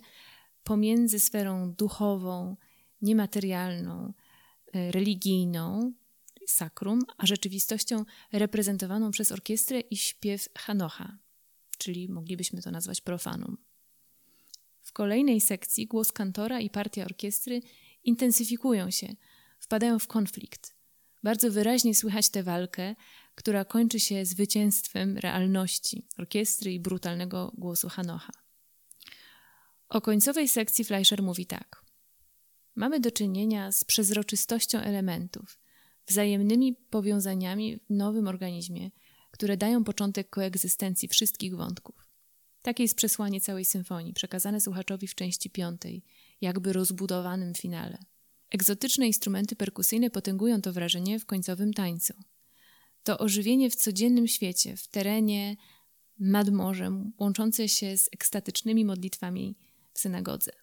[0.63, 2.55] pomiędzy sferą duchową,
[3.01, 4.13] niematerialną,
[4.73, 5.93] religijną,
[6.47, 11.17] sakrum, a rzeczywistością reprezentowaną przez orkiestrę i śpiew Hanocha,
[11.77, 13.57] czyli moglibyśmy to nazwać profanum.
[14.81, 17.62] W kolejnej sekcji głos kantora i partia orkiestry
[18.03, 19.15] intensyfikują się,
[19.59, 20.75] wpadają w konflikt.
[21.23, 22.95] Bardzo wyraźnie słychać tę walkę,
[23.36, 28.33] która kończy się zwycięstwem realności orkiestry i brutalnego głosu Hanocha.
[29.89, 31.82] O końcowej sekcji Fleischer mówi tak.
[32.75, 35.59] Mamy do czynienia z przezroczystością elementów,
[36.07, 38.91] wzajemnymi powiązaniami w nowym organizmie,
[39.31, 42.07] które dają początek koegzystencji wszystkich wątków.
[42.62, 46.03] Takie jest przesłanie całej symfonii, przekazane słuchaczowi w części piątej,
[46.41, 47.97] jakby rozbudowanym finale.
[48.49, 52.13] Egzotyczne instrumenty perkusyjne potęgują to wrażenie w końcowym tańcu.
[53.03, 55.57] To ożywienie w codziennym świecie, w terenie
[56.19, 59.55] nad morzem, łączące się z ekstatycznymi modlitwami
[59.93, 60.62] w synagodze.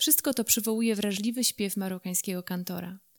[0.00, 2.98] Wszystko to przywołuje wrażliwy śpiew marokańskiego kantora–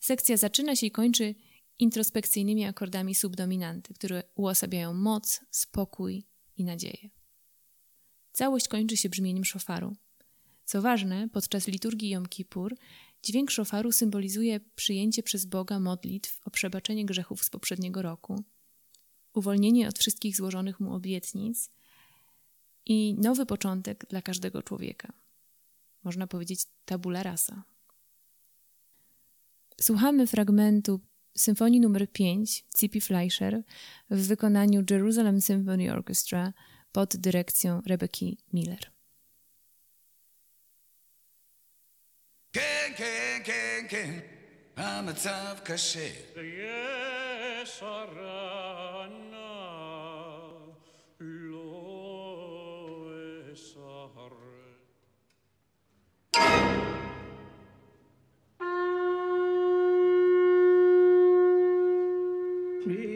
[0.00, 1.34] Sekcja zaczyna się i kończy
[1.78, 7.10] introspekcyjnymi akordami subdominanty, które uosabiają moc, spokój i nadzieję.
[8.32, 9.96] Całość kończy się brzmieniem szofaru.
[10.64, 12.76] Co ważne, podczas liturgii Jom Kippur
[13.22, 18.44] dźwięk szofaru symbolizuje przyjęcie przez Boga modlitw o przebaczenie grzechów z poprzedniego roku,
[19.34, 21.70] uwolnienie od wszystkich złożonych mu obietnic
[22.86, 25.12] i nowy początek dla każdego człowieka
[26.05, 27.63] Można powiedzieć tabula rasa.
[29.81, 30.99] Słuchamy fragmentu
[31.37, 33.01] Symfonii nr 5 C.P.
[33.01, 33.63] Fleischer
[34.09, 36.53] w wykonaniu Jerusalem Symphony Orchestra
[36.91, 38.91] pod dyrekcją Rebeki Miller.
[42.51, 44.21] כן, כן, כן, כן,
[44.75, 46.09] המצב קשה.
[46.35, 47.83] ויש
[62.86, 63.15] me.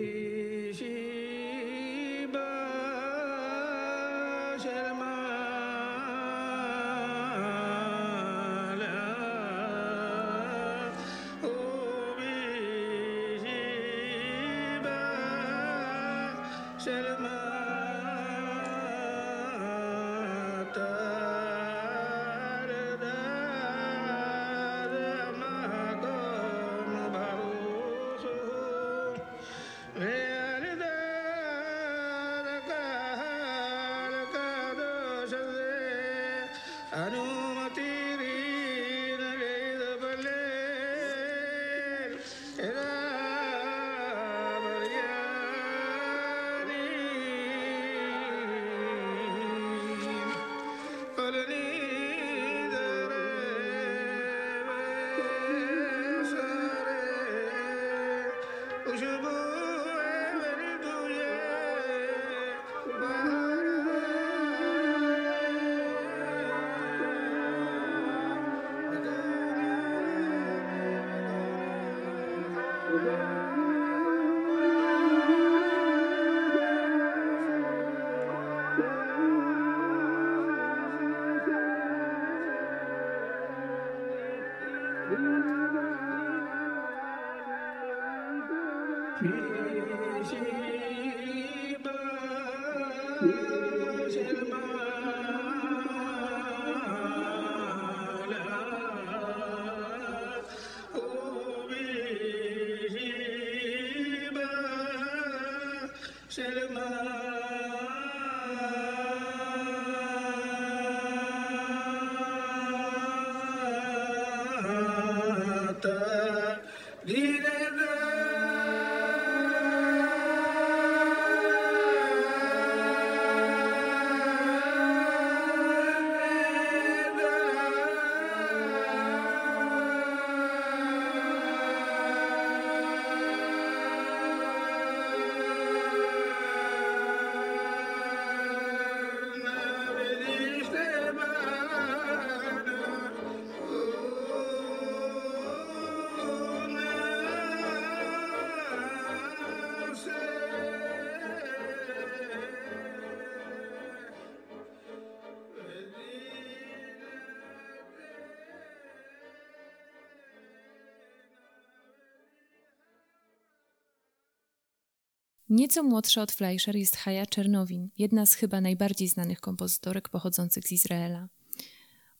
[165.50, 170.72] Nieco młodsza od Fleischer jest Haya Czernowin, jedna z chyba najbardziej znanych kompozytorek pochodzących z
[170.72, 171.28] Izraela.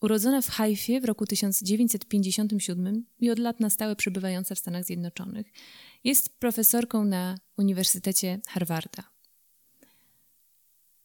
[0.00, 5.46] Urodzona w Haifie w roku 1957 i od lat na stałe przebywająca w Stanach Zjednoczonych,
[6.04, 9.02] jest profesorką na Uniwersytecie Harvarda.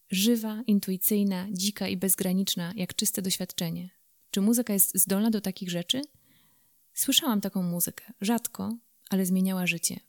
[0.09, 3.89] Żywa, intuicyjna, dzika i bezgraniczna, jak czyste doświadczenie.
[4.31, 6.01] Czy muzyka jest zdolna do takich rzeczy?
[6.93, 8.77] Słyszałam taką muzykę, rzadko,
[9.09, 9.99] ale zmieniała życie.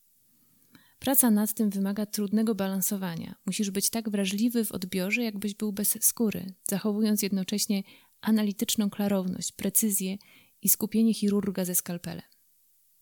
[1.07, 3.35] Praca nad tym wymaga trudnego balansowania.
[3.47, 7.83] Musisz być tak wrażliwy w odbiorze, jakbyś był bez skóry, zachowując jednocześnie
[8.21, 10.19] analityczną klarowność, precyzję
[10.63, 12.23] i skupienie chirurga ze skalpelem.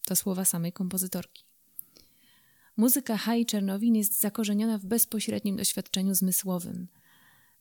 [0.06, 1.44] To słowa samej kompozytorki.
[2.76, 6.88] Muzyka Hai Czernowin jest zakorzeniona w bezpośrednim doświadczeniu zmysłowym.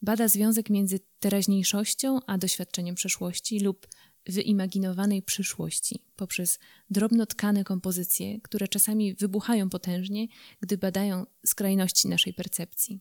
[0.02, 3.88] Bada związek między teraźniejszością a doświadczeniem przeszłości lub
[4.26, 6.60] wyimaginowanej przyszłości poprzez
[6.90, 10.28] drobno tkane kompozycje, które czasami wybuchają potężnie,
[10.62, 13.00] gdy badają skrajności naszej percepcji.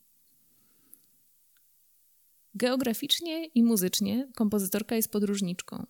[2.55, 5.87] Geograficznie i muzycznie kompozytorka jest podróżniczką.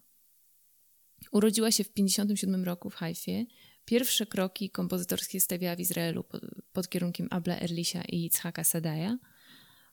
[1.32, 3.46] Urodziła się w 1957 roku w Haifie.
[3.84, 9.18] Pierwsze kroki kompozytorskie stawiała w Izraelu pod, pod kierunkiem Abla Erlisia i Yitzhaka Sadaja,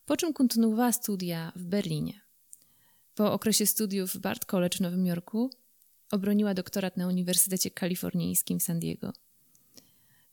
[0.06, 2.29] po czym kontynuowała studia w Berlinie.
[3.20, 5.50] Po okresie studiów w Bard College w Nowym Jorku
[6.12, 9.14] obroniła doktorat na Uniwersytecie Kalifornijskim w San Diego.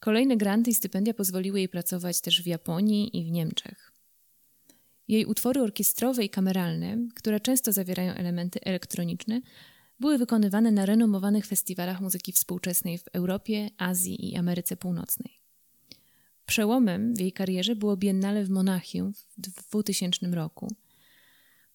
[0.00, 3.92] Kolejne granty i stypendia pozwoliły jej pracować też w Japonii i w Niemczech.
[5.08, 9.40] Jej utwory orkiestrowe i kameralne, które często zawierają elementy elektroniczne,
[10.00, 15.40] były wykonywane na renomowanych festiwalach muzyki współczesnej w Europie, Azji i Ameryce Północnej.
[16.46, 20.68] Przełomem w jej karierze było Biennale w Monachium w 2000 roku,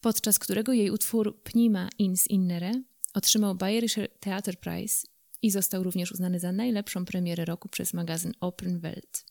[0.02, 2.72] podczas którego jej utwór Pnima ins Innere
[3.14, 5.06] otrzymał Bayerischer Theaterpreis
[5.41, 9.26] i został również uznany za najlepszą premierę roku przez magazyn Open Welt.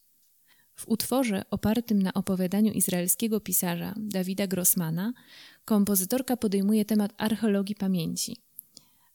[0.74, 5.12] W utworze opartym na opowiadaniu izraelskiego pisarza Dawida Grossmana
[5.64, 8.36] kompozytorka podejmuje temat archeologii pamięci,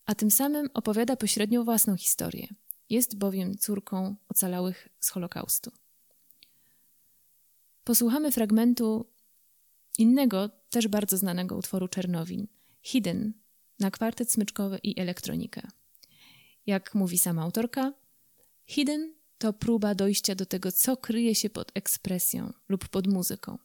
[0.06, 2.48] a tym samym opowiada pośrednio własną historię.
[2.90, 5.72] Jest bowiem córką ocalałych z Holokaustu.
[7.84, 9.06] Posłuchamy fragmentu
[10.00, 12.48] innego, też bardzo znanego utworu Czernowin,
[12.82, 13.34] Hidden,
[13.80, 15.68] na kwartet smyczkowy i elektronikę.
[16.66, 17.94] Jak mówi sama autorka,
[18.66, 23.58] Hidden to próba dojścia do tego, co kryje się pod ekspresją lub pod muzyką.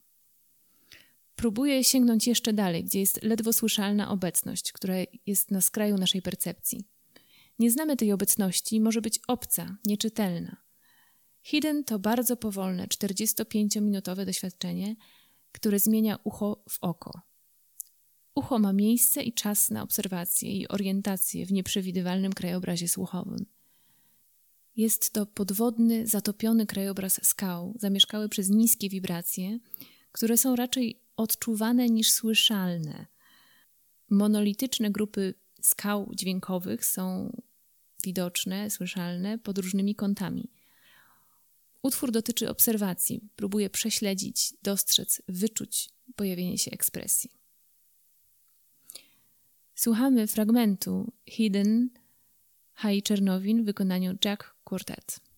[1.35, 6.87] Próbuję sięgnąć jeszcze dalej, gdzie jest ledwo słyszalna obecność, która jest na skraju naszej percepcji.
[7.59, 10.57] Nie znamy tej obecności, może być obca, nieczytelna.
[11.43, 14.95] Hidden to bardzo powolne, 45-minutowe doświadczenie,
[15.51, 17.21] które zmienia ucho w oko.
[18.35, 23.45] Ucho ma miejsce i czas na obserwację i orientację w nieprzewidywalnym krajobrazie słuchowym.
[24.75, 29.59] Jest to podwodny, zatopiony krajobraz skał, zamieszkały przez niskie wibracje,
[30.11, 33.05] które są raczej odczuwane niż słyszalne.
[34.09, 37.31] Monolityczne grupy skał dźwiękowych są
[38.03, 40.49] widoczne, słyszalne pod różnymi kątami.
[41.83, 47.31] Utwór dotyczy obserwacji, próbuje prześledzić, dostrzec, wyczuć pojawienie się ekspresji.
[49.75, 51.89] Słuchamy fragmentu Hidden
[52.73, 55.30] Hai Czernowin w wykonaniu Jack Quartet.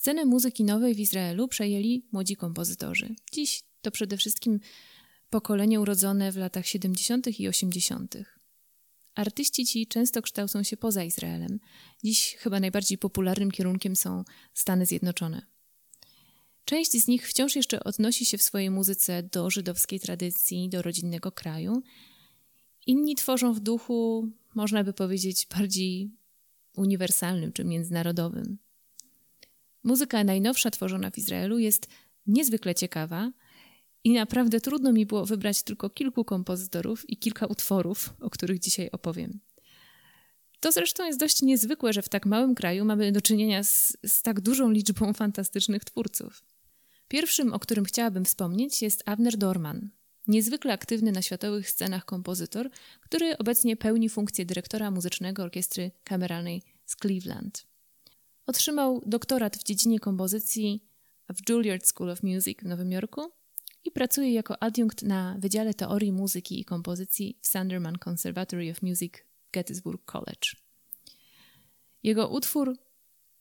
[0.00, 3.14] Scenę muzyki nowej w Izraelu przejęli młodzi kompozytorzy.
[3.32, 4.60] Dziś to przede wszystkim
[5.30, 7.40] pokolenie urodzone w latach 70.
[7.40, 8.16] i 80.
[9.14, 11.60] Artyści ci często kształcą się poza Izraelem.
[12.04, 14.24] Dziś chyba najbardziej popularnym kierunkiem są
[14.54, 15.46] Stany Zjednoczone.
[16.64, 21.32] Część z nich wciąż jeszcze odnosi się w swojej muzyce do żydowskiej tradycji, do rodzinnego
[21.32, 21.82] kraju.
[22.86, 26.10] Inni tworzą w duchu, można by powiedzieć, bardziej
[26.76, 28.58] uniwersalnym czy międzynarodowym.
[29.82, 31.86] Muzyka najnowsza tworzona w Izraelu jest
[32.26, 33.32] niezwykle ciekawa
[34.04, 38.90] i naprawdę trudno mi było wybrać tylko kilku kompozytorów i kilka utworów, o których dzisiaj
[38.90, 39.40] opowiem.
[40.60, 44.22] To zresztą jest dość niezwykłe, że w tak małym kraju mamy do czynienia z, z
[44.22, 46.42] tak dużą liczbą fantastycznych twórców.
[47.08, 49.90] Pierwszym, o którym chciałabym wspomnieć, jest Avner Dorman,
[50.26, 52.70] niezwykle aktywny na światowych scenach kompozytor,
[53.00, 57.69] który obecnie pełni funkcję dyrektora muzycznego orkiestry kameralnej z Cleveland.
[58.46, 60.84] Otrzymał doktorat w dziedzinie kompozycji
[61.34, 63.32] w Juilliard School of Music w Nowym Jorku
[63.84, 69.12] i pracuje jako adiunkt na Wydziale Teorii Muzyki i Kompozycji w Sanderman Conservatory of Music
[69.48, 70.48] w Gettysburg College.
[72.02, 72.76] Jego utwór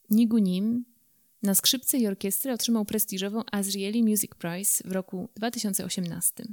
[0.10, 0.86] Nigunim
[1.44, 6.44] na skrzypce i orkiestrę otrzymał prestiżową Azrieli Music Prize w roku 2018.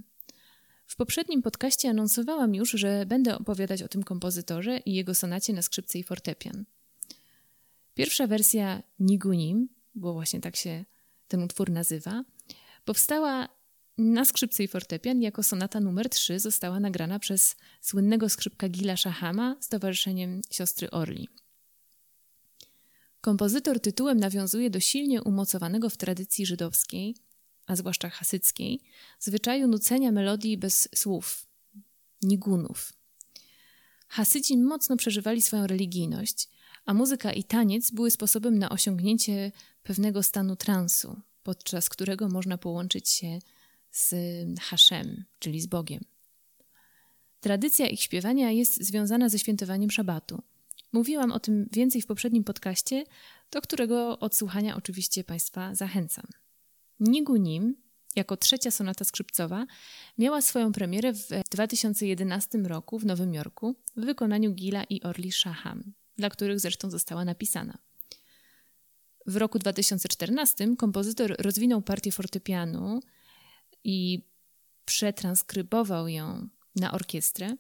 [0.87, 5.63] W poprzednim podcaście anonsowałam już, że będę opowiadać o tym kompozytorze i jego sonacie na
[5.63, 6.65] skrzypce i fortepian.
[7.97, 10.85] Pierwsza wersja Nigunim, bo właśnie tak się
[11.29, 12.25] ten utwór nazywa,
[12.85, 13.49] powstała
[13.99, 19.57] na skrzypce i fortepian jako sonata numer 3 została nagrana przez słynnego skrzypka Gila Shahama
[19.61, 21.29] z towarzyszeniem siostry Orli.
[23.21, 27.17] Kompozytor tytułem nawiązuje do silnie umocowanego w tradycji żydowskiej,
[27.67, 28.81] a zwłaszcza hasyckiej,
[29.19, 31.47] zwyczaju nucenia melodii bez słów,
[32.23, 32.93] nigunów.
[34.09, 36.49] Hasydzi mocno przeżywali swoją religijność,
[36.87, 43.09] a muzyka i taniec były sposobem na osiągnięcie pewnego stanu transu, podczas którego można połączyć
[43.09, 43.39] się
[43.91, 44.15] z
[44.61, 46.05] Haszem, czyli z Bogiem.
[47.41, 50.43] Tradycja ich śpiewania jest związana ze świętowaniem szabatu.
[50.93, 53.05] Mówiłam o tym więcej w poprzednim podcaście,
[53.51, 56.25] do którego odsłuchania oczywiście Państwa zachęcam.
[57.01, 57.77] Nigunim,
[58.17, 59.67] jako trzecia sonata skrzypcowa,
[60.19, 65.93] miała swoją premierę w 2011 roku w Nowym Jorku w wykonaniu Gila i Orli Shaham,
[66.19, 67.79] dla których zresztą została napisana.
[69.27, 73.01] W roku 2014 kompozytor rozwinął partię fortepianu
[73.85, 74.27] i
[74.85, 77.57] przetranskrybował ją na orkiestrę,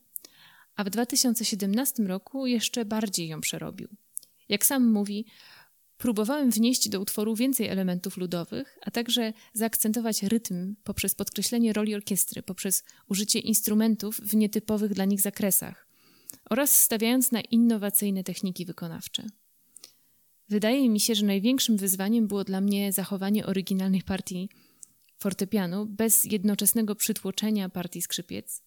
[0.76, 3.88] a w 2017 roku jeszcze bardziej ją przerobił.
[4.48, 5.26] Jak sam mówi,
[5.96, 12.42] próbowałem wnieść do utworu więcej elementów ludowych, a także zaakcentować rytm poprzez podkreślenie roli orkiestry,
[12.42, 15.86] poprzez użycie instrumentów w nietypowych dla nich zakresach
[16.51, 19.26] oraz stawiając na innowacyjne techniki wykonawcze.
[20.49, 24.49] Wydaje mi się, że największym wyzwaniem było dla mnie zachowanie oryginalnych partii
[25.18, 28.62] fortepianu bez jednoczesnego przytłoczenia partii skrzypiec,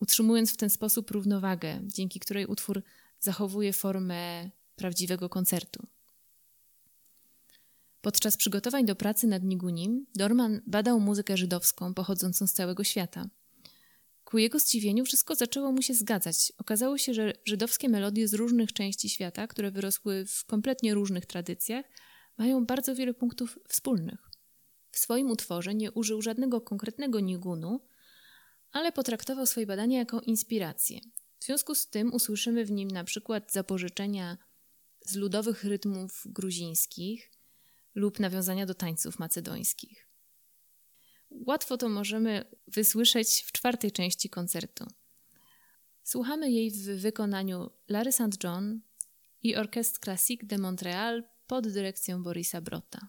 [0.00, 2.82] utrzymując w ten sposób równowagę, dzięki której utwór
[3.20, 5.86] zachowuje formę prawdziwego koncertu.
[8.00, 13.28] Podczas przygotowań do pracy nad Nigunim, Dorman badał muzykę żydowską pochodzącą z całego świata.
[14.30, 16.52] Ku jego zdziwieniu wszystko zaczęło mu się zgadzać.
[16.58, 21.86] Okazało się, że żydowskie melodie z różnych części świata, które wyrosły w kompletnie różnych tradycjach,
[22.38, 24.30] mają bardzo wiele punktów wspólnych.
[24.90, 27.80] W swoim utworze nie użył żadnego konkretnego nigunu,
[28.72, 31.00] ale potraktował swoje badania jako inspirację.
[31.38, 34.38] W związku z tym usłyszymy w nim na przykład zapożyczenia
[35.06, 37.30] z ludowych rytmów gruzińskich
[37.94, 40.09] lub nawiązania do tańców macedońskich.
[41.30, 44.86] Łatwo to możemy wysłyszeć w czwartej części koncertu.
[46.02, 48.44] Słuchamy jej w wykonaniu Larry St.
[48.44, 48.80] John
[49.42, 53.08] i Orchestre Classique de Montréal pod dyrekcją Borisa Brota.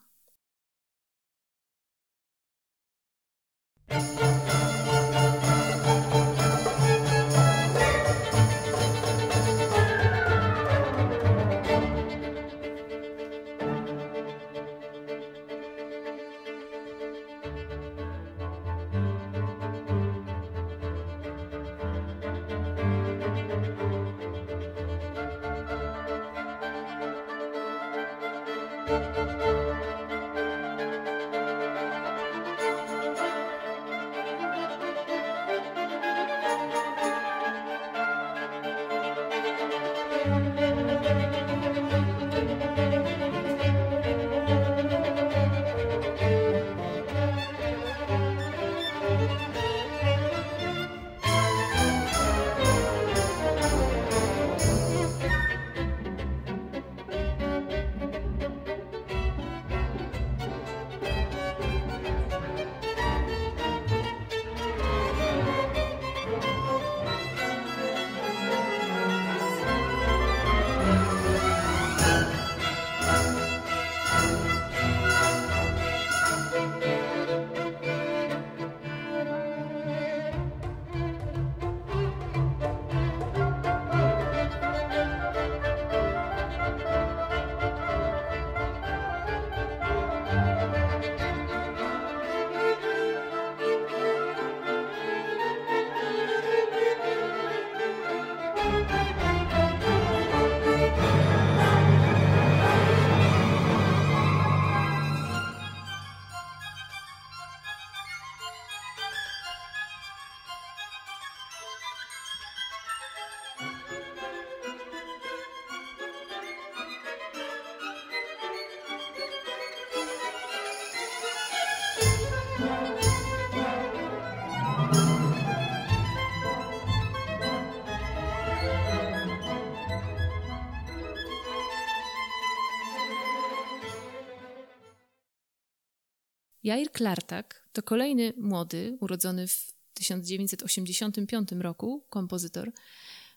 [136.72, 142.72] Jair Klartak to kolejny młody, urodzony w 1985 roku kompozytor,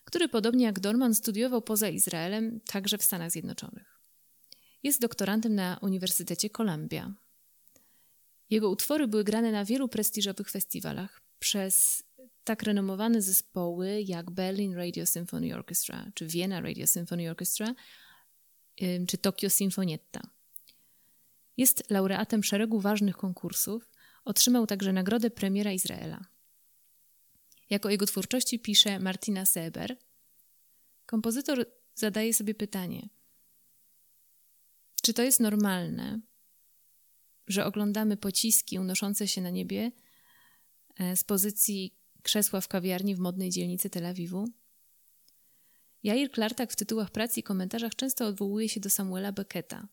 [0.05, 3.99] który podobnie jak Dorman studiował poza Izraelem, także w Stanach Zjednoczonych.
[4.83, 7.13] Jest doktorantem na Uniwersytecie Columbia.
[8.49, 12.03] Jego utwory były grane na wielu prestiżowych festiwalach przez
[12.43, 17.75] tak renomowane zespoły jak Berlin Radio Symphony Orchestra, czy Vienna Radio Symphony Orchestra,
[19.07, 20.34] czy Tokyo Sinfonietta.
[21.57, 23.89] Jest laureatem szeregu ważnych konkursów,
[24.25, 26.25] otrzymał także nagrodę premiera Izraela.
[27.69, 29.97] Jak o jego twórczości pisze Martina Seber,
[31.05, 33.09] kompozytor zadaje sobie pytanie:
[35.05, 36.19] czy to jest normalne,
[37.47, 39.91] że oglądamy pociski unoszące się na niebie
[40.97, 44.45] e, z pozycji krzesła w kawiarni w modnej dzielnicy Tel Awiwu?
[46.03, 49.87] Jair Klartak w tytułach prac i komentarzach często odwołuje się do Samuela Becketa.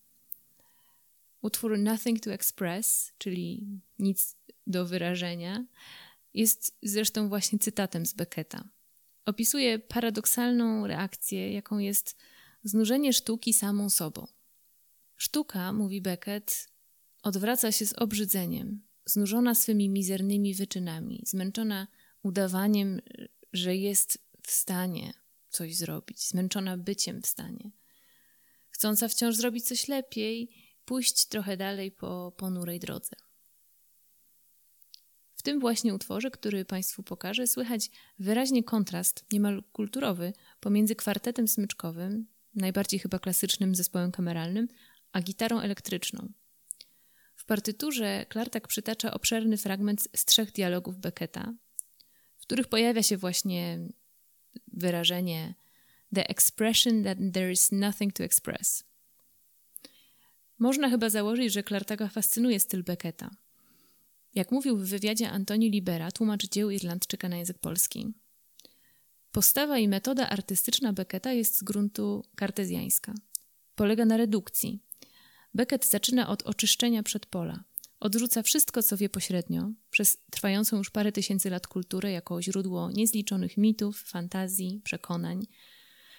[1.42, 3.66] Utwór Nothing to Express, czyli
[3.98, 4.36] nic
[4.66, 5.64] do wyrażenia,
[6.34, 8.68] jest zresztą właśnie cytatem z Becketa.
[9.26, 12.16] Opisuje paradoksalną reakcję, jaką jest
[12.62, 14.26] znużenie sztuki samą sobą.
[15.16, 16.68] Sztuka, mówi Beckett,
[17.22, 21.86] odwraca się z obrzydzeniem, znużona swymi mizernymi wyczynami, zmęczona
[22.22, 23.00] udawaniem,
[23.52, 25.14] że jest w stanie
[25.48, 27.70] coś zrobić, zmęczona byciem w stanie,
[28.70, 33.16] chcąca wciąż zrobić coś lepiej, pójść trochę dalej po ponurej drodze.
[35.34, 42.26] W tym właśnie utworze, który Państwu pokażę, słychać wyraźnie kontrast, niemal kulturowy, pomiędzy kwartetem smyczkowym,
[42.54, 44.68] najbardziej chyba klasycznym zespołem kameralnym,
[45.12, 46.32] a gitarą elektryczną.
[47.36, 51.54] W partyturze Klartak przytacza obszerny fragment z trzech dialogów Becketa,
[52.38, 53.78] w których pojawia się właśnie
[54.72, 55.54] wyrażenie
[56.14, 58.84] the expression that there is nothing to express.
[60.62, 63.30] Można chyba założyć, że Klartaka fascynuje styl Becketa.
[64.34, 68.14] Jak mówił w wywiadzie Antoni Libera, tłumacz dzieł Irlandczyka na język polski.
[69.32, 73.14] Postawa i metoda artystyczna Becketa jest z gruntu kartezjańska.
[73.74, 74.78] Polega na redukcji,
[75.54, 77.64] Beckett zaczyna od oczyszczenia przedpola.
[78.00, 83.56] Odrzuca wszystko, co wie pośrednio, przez trwającą już parę tysięcy lat kulturę jako źródło niezliczonych
[83.56, 85.46] mitów, fantazji, przekonań,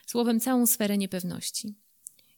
[0.05, 1.75] słowem całą sferę niepewności.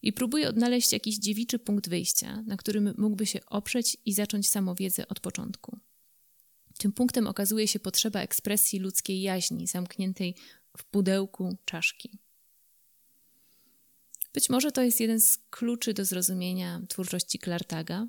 [0.06, 5.08] I próbuje odnaleźć jakiś dziewiczy punkt wyjścia, na którym mógłby się oprzeć i zacząć samowiedzę
[5.08, 5.80] od początku.
[6.78, 10.36] Tym punktem okazuje się potrzeba ekspresji ludzkiej jaźni, zamkniętej
[10.78, 12.20] w pudełku czaszki.
[14.34, 18.08] Być może to jest jeden z kluczy do zrozumienia twórczości Klartaga.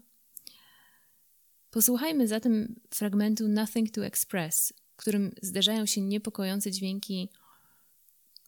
[1.71, 7.29] Posłuchajmy zatem fragmentu Nothing to Express, w którym zderzają się niepokojące dźwięki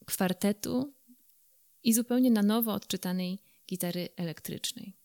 [0.06, 0.97] kwartetu
[1.88, 4.97] i zupełnie na nowo odczytanej gitary elektrycznej.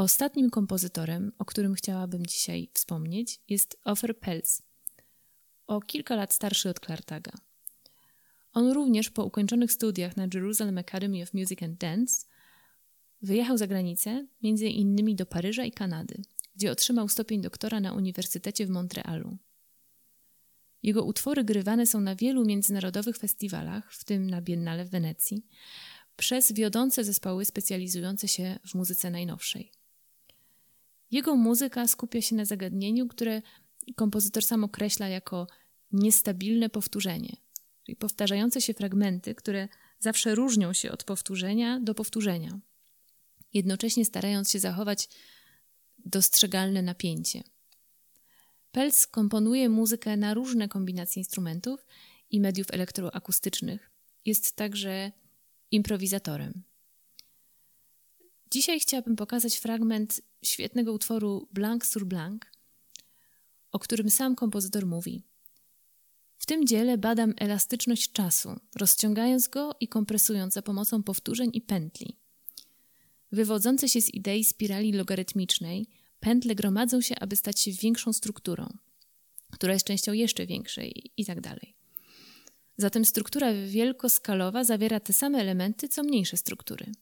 [0.00, 4.62] Ostatnim kompozytorem, o którym chciałabym dzisiaj wspomnieć, jest Ofer Pelz,
[5.66, 7.32] o kilka lat starszy od Klartaga.
[8.52, 12.26] On również po ukończonych studiach na Jerusalem Academy of Music and Dance
[13.22, 16.22] wyjechał za granicę, między innymi do Paryża i Kanady,
[16.56, 19.36] gdzie otrzymał stopień doktora na Uniwersytecie w Montrealu.
[20.82, 25.46] Jego utwory grywane są na wielu międzynarodowych festiwalach, w tym na Biennale w Wenecji,
[26.16, 29.79] przez wiodące zespoły specjalizujące się w muzyce najnowszej.
[31.10, 33.42] Jego muzyka skupia się na zagadnieniu, które
[33.96, 35.46] kompozytor sam określa jako
[35.92, 37.36] niestabilne powtórzenie,
[37.86, 42.60] czyli powtarzające się fragmenty, które zawsze różnią się od powtórzenia do powtórzenia,
[43.52, 45.08] jednocześnie starając się zachować
[45.98, 47.42] dostrzegalne napięcie.
[48.72, 51.86] Pelc komponuje muzykę na różne kombinacje instrumentów
[52.30, 53.90] i mediów elektroakustycznych.
[54.24, 55.12] Jest także
[55.70, 56.62] improwizatorem.
[58.50, 62.42] Dzisiaj chciałabym pokazać fragment świetnego utworu Blanc sur Blanc,
[63.72, 65.22] o którym sam kompozytor mówi.
[66.38, 72.16] W tym dziele badam elastyczność czasu, rozciągając go i kompresując za pomocą powtórzeń i pętli.
[73.32, 75.86] Wywodzące się z idei spirali logarytmicznej,
[76.20, 78.76] pętle gromadzą się, aby stać się większą strukturą,
[79.50, 81.74] która jest częścią jeszcze większej i tak dalej.
[82.76, 86.92] Zatem struktura wielkoskalowa zawiera te same elementy, co mniejsze struktury.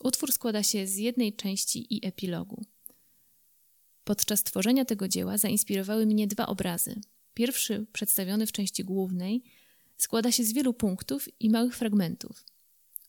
[0.00, 2.64] Utwór składa się z jednej części i epilogu.
[4.04, 7.00] Podczas tworzenia tego dzieła zainspirowały mnie dwa obrazy.
[7.34, 9.42] Pierwszy, przedstawiony w części głównej,
[9.96, 12.44] składa się z wielu punktów i małych fragmentów.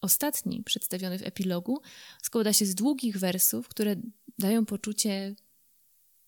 [0.01, 1.81] Ostatni, przedstawiony w epilogu,
[2.23, 3.95] składa się z długich wersów, które
[4.39, 5.35] dają poczucie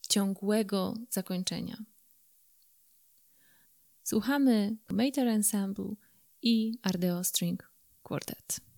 [0.09, 1.77] ciągłego zakończenia.
[4.03, 5.93] Słuchamy Mater Ensemble
[6.41, 7.71] i Ardeo String
[8.03, 8.68] Quartet.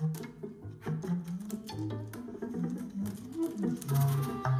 [0.00, 0.16] Thank
[4.46, 4.59] you.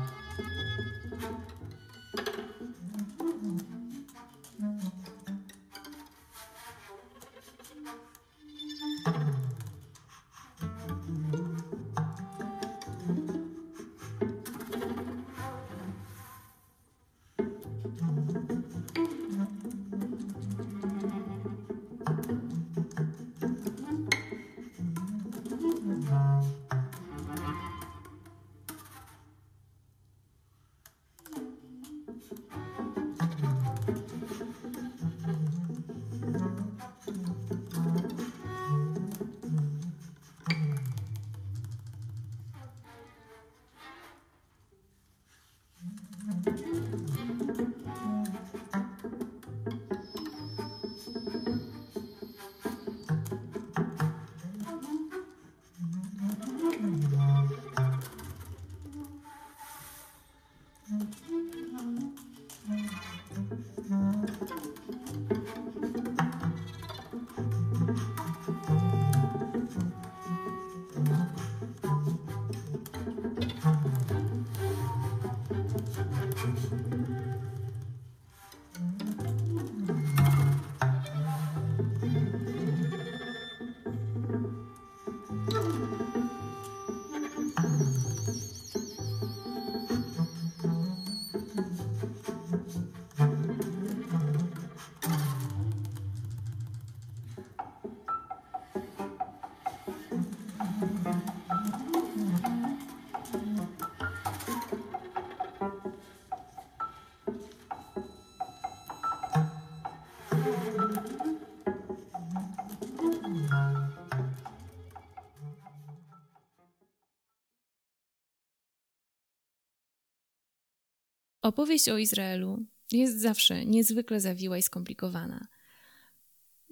[121.42, 125.46] Opowieść o Izraelu jest zawsze niezwykle zawiła i skomplikowana.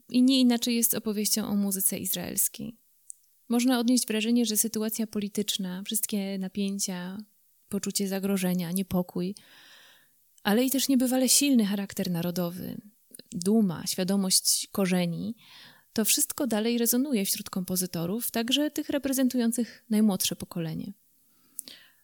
[0.08, 2.76] I nie inaczej jest opowieścią o muzyce izraelskiej.
[3.48, 7.18] Można odnieść wrażenie, że sytuacja polityczna, wszystkie napięcia,
[7.68, 9.34] poczucie zagrożenia, niepokój,
[10.42, 12.80] ale i też niebywale silny charakter narodowy,
[13.32, 15.36] duma, świadomość korzeni,
[15.92, 20.92] to wszystko dalej rezonuje wśród kompozytorów, także tych reprezentujących najmłodsze pokolenie.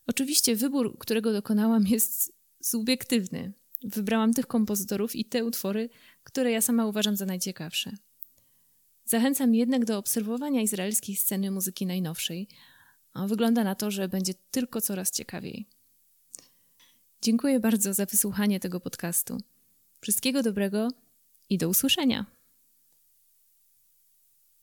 [0.06, 2.32] Oczywiście wybór, którego dokonałam, jest
[2.64, 3.52] subiektywny.
[3.82, 5.88] Wybrałam tych kompozytorów i te utwory,
[6.24, 7.92] które ja sama uważam za najciekawsze.
[9.04, 12.48] Zachęcam jednak do obserwowania izraelskiej sceny muzyki najnowszej.
[13.26, 15.66] Wygląda na to, że będzie tylko coraz ciekawiej.
[17.22, 19.38] Dziękuję bardzo za wysłuchanie tego podcastu.
[20.00, 20.88] Wszystkiego dobrego
[21.50, 22.33] i do usłyszenia.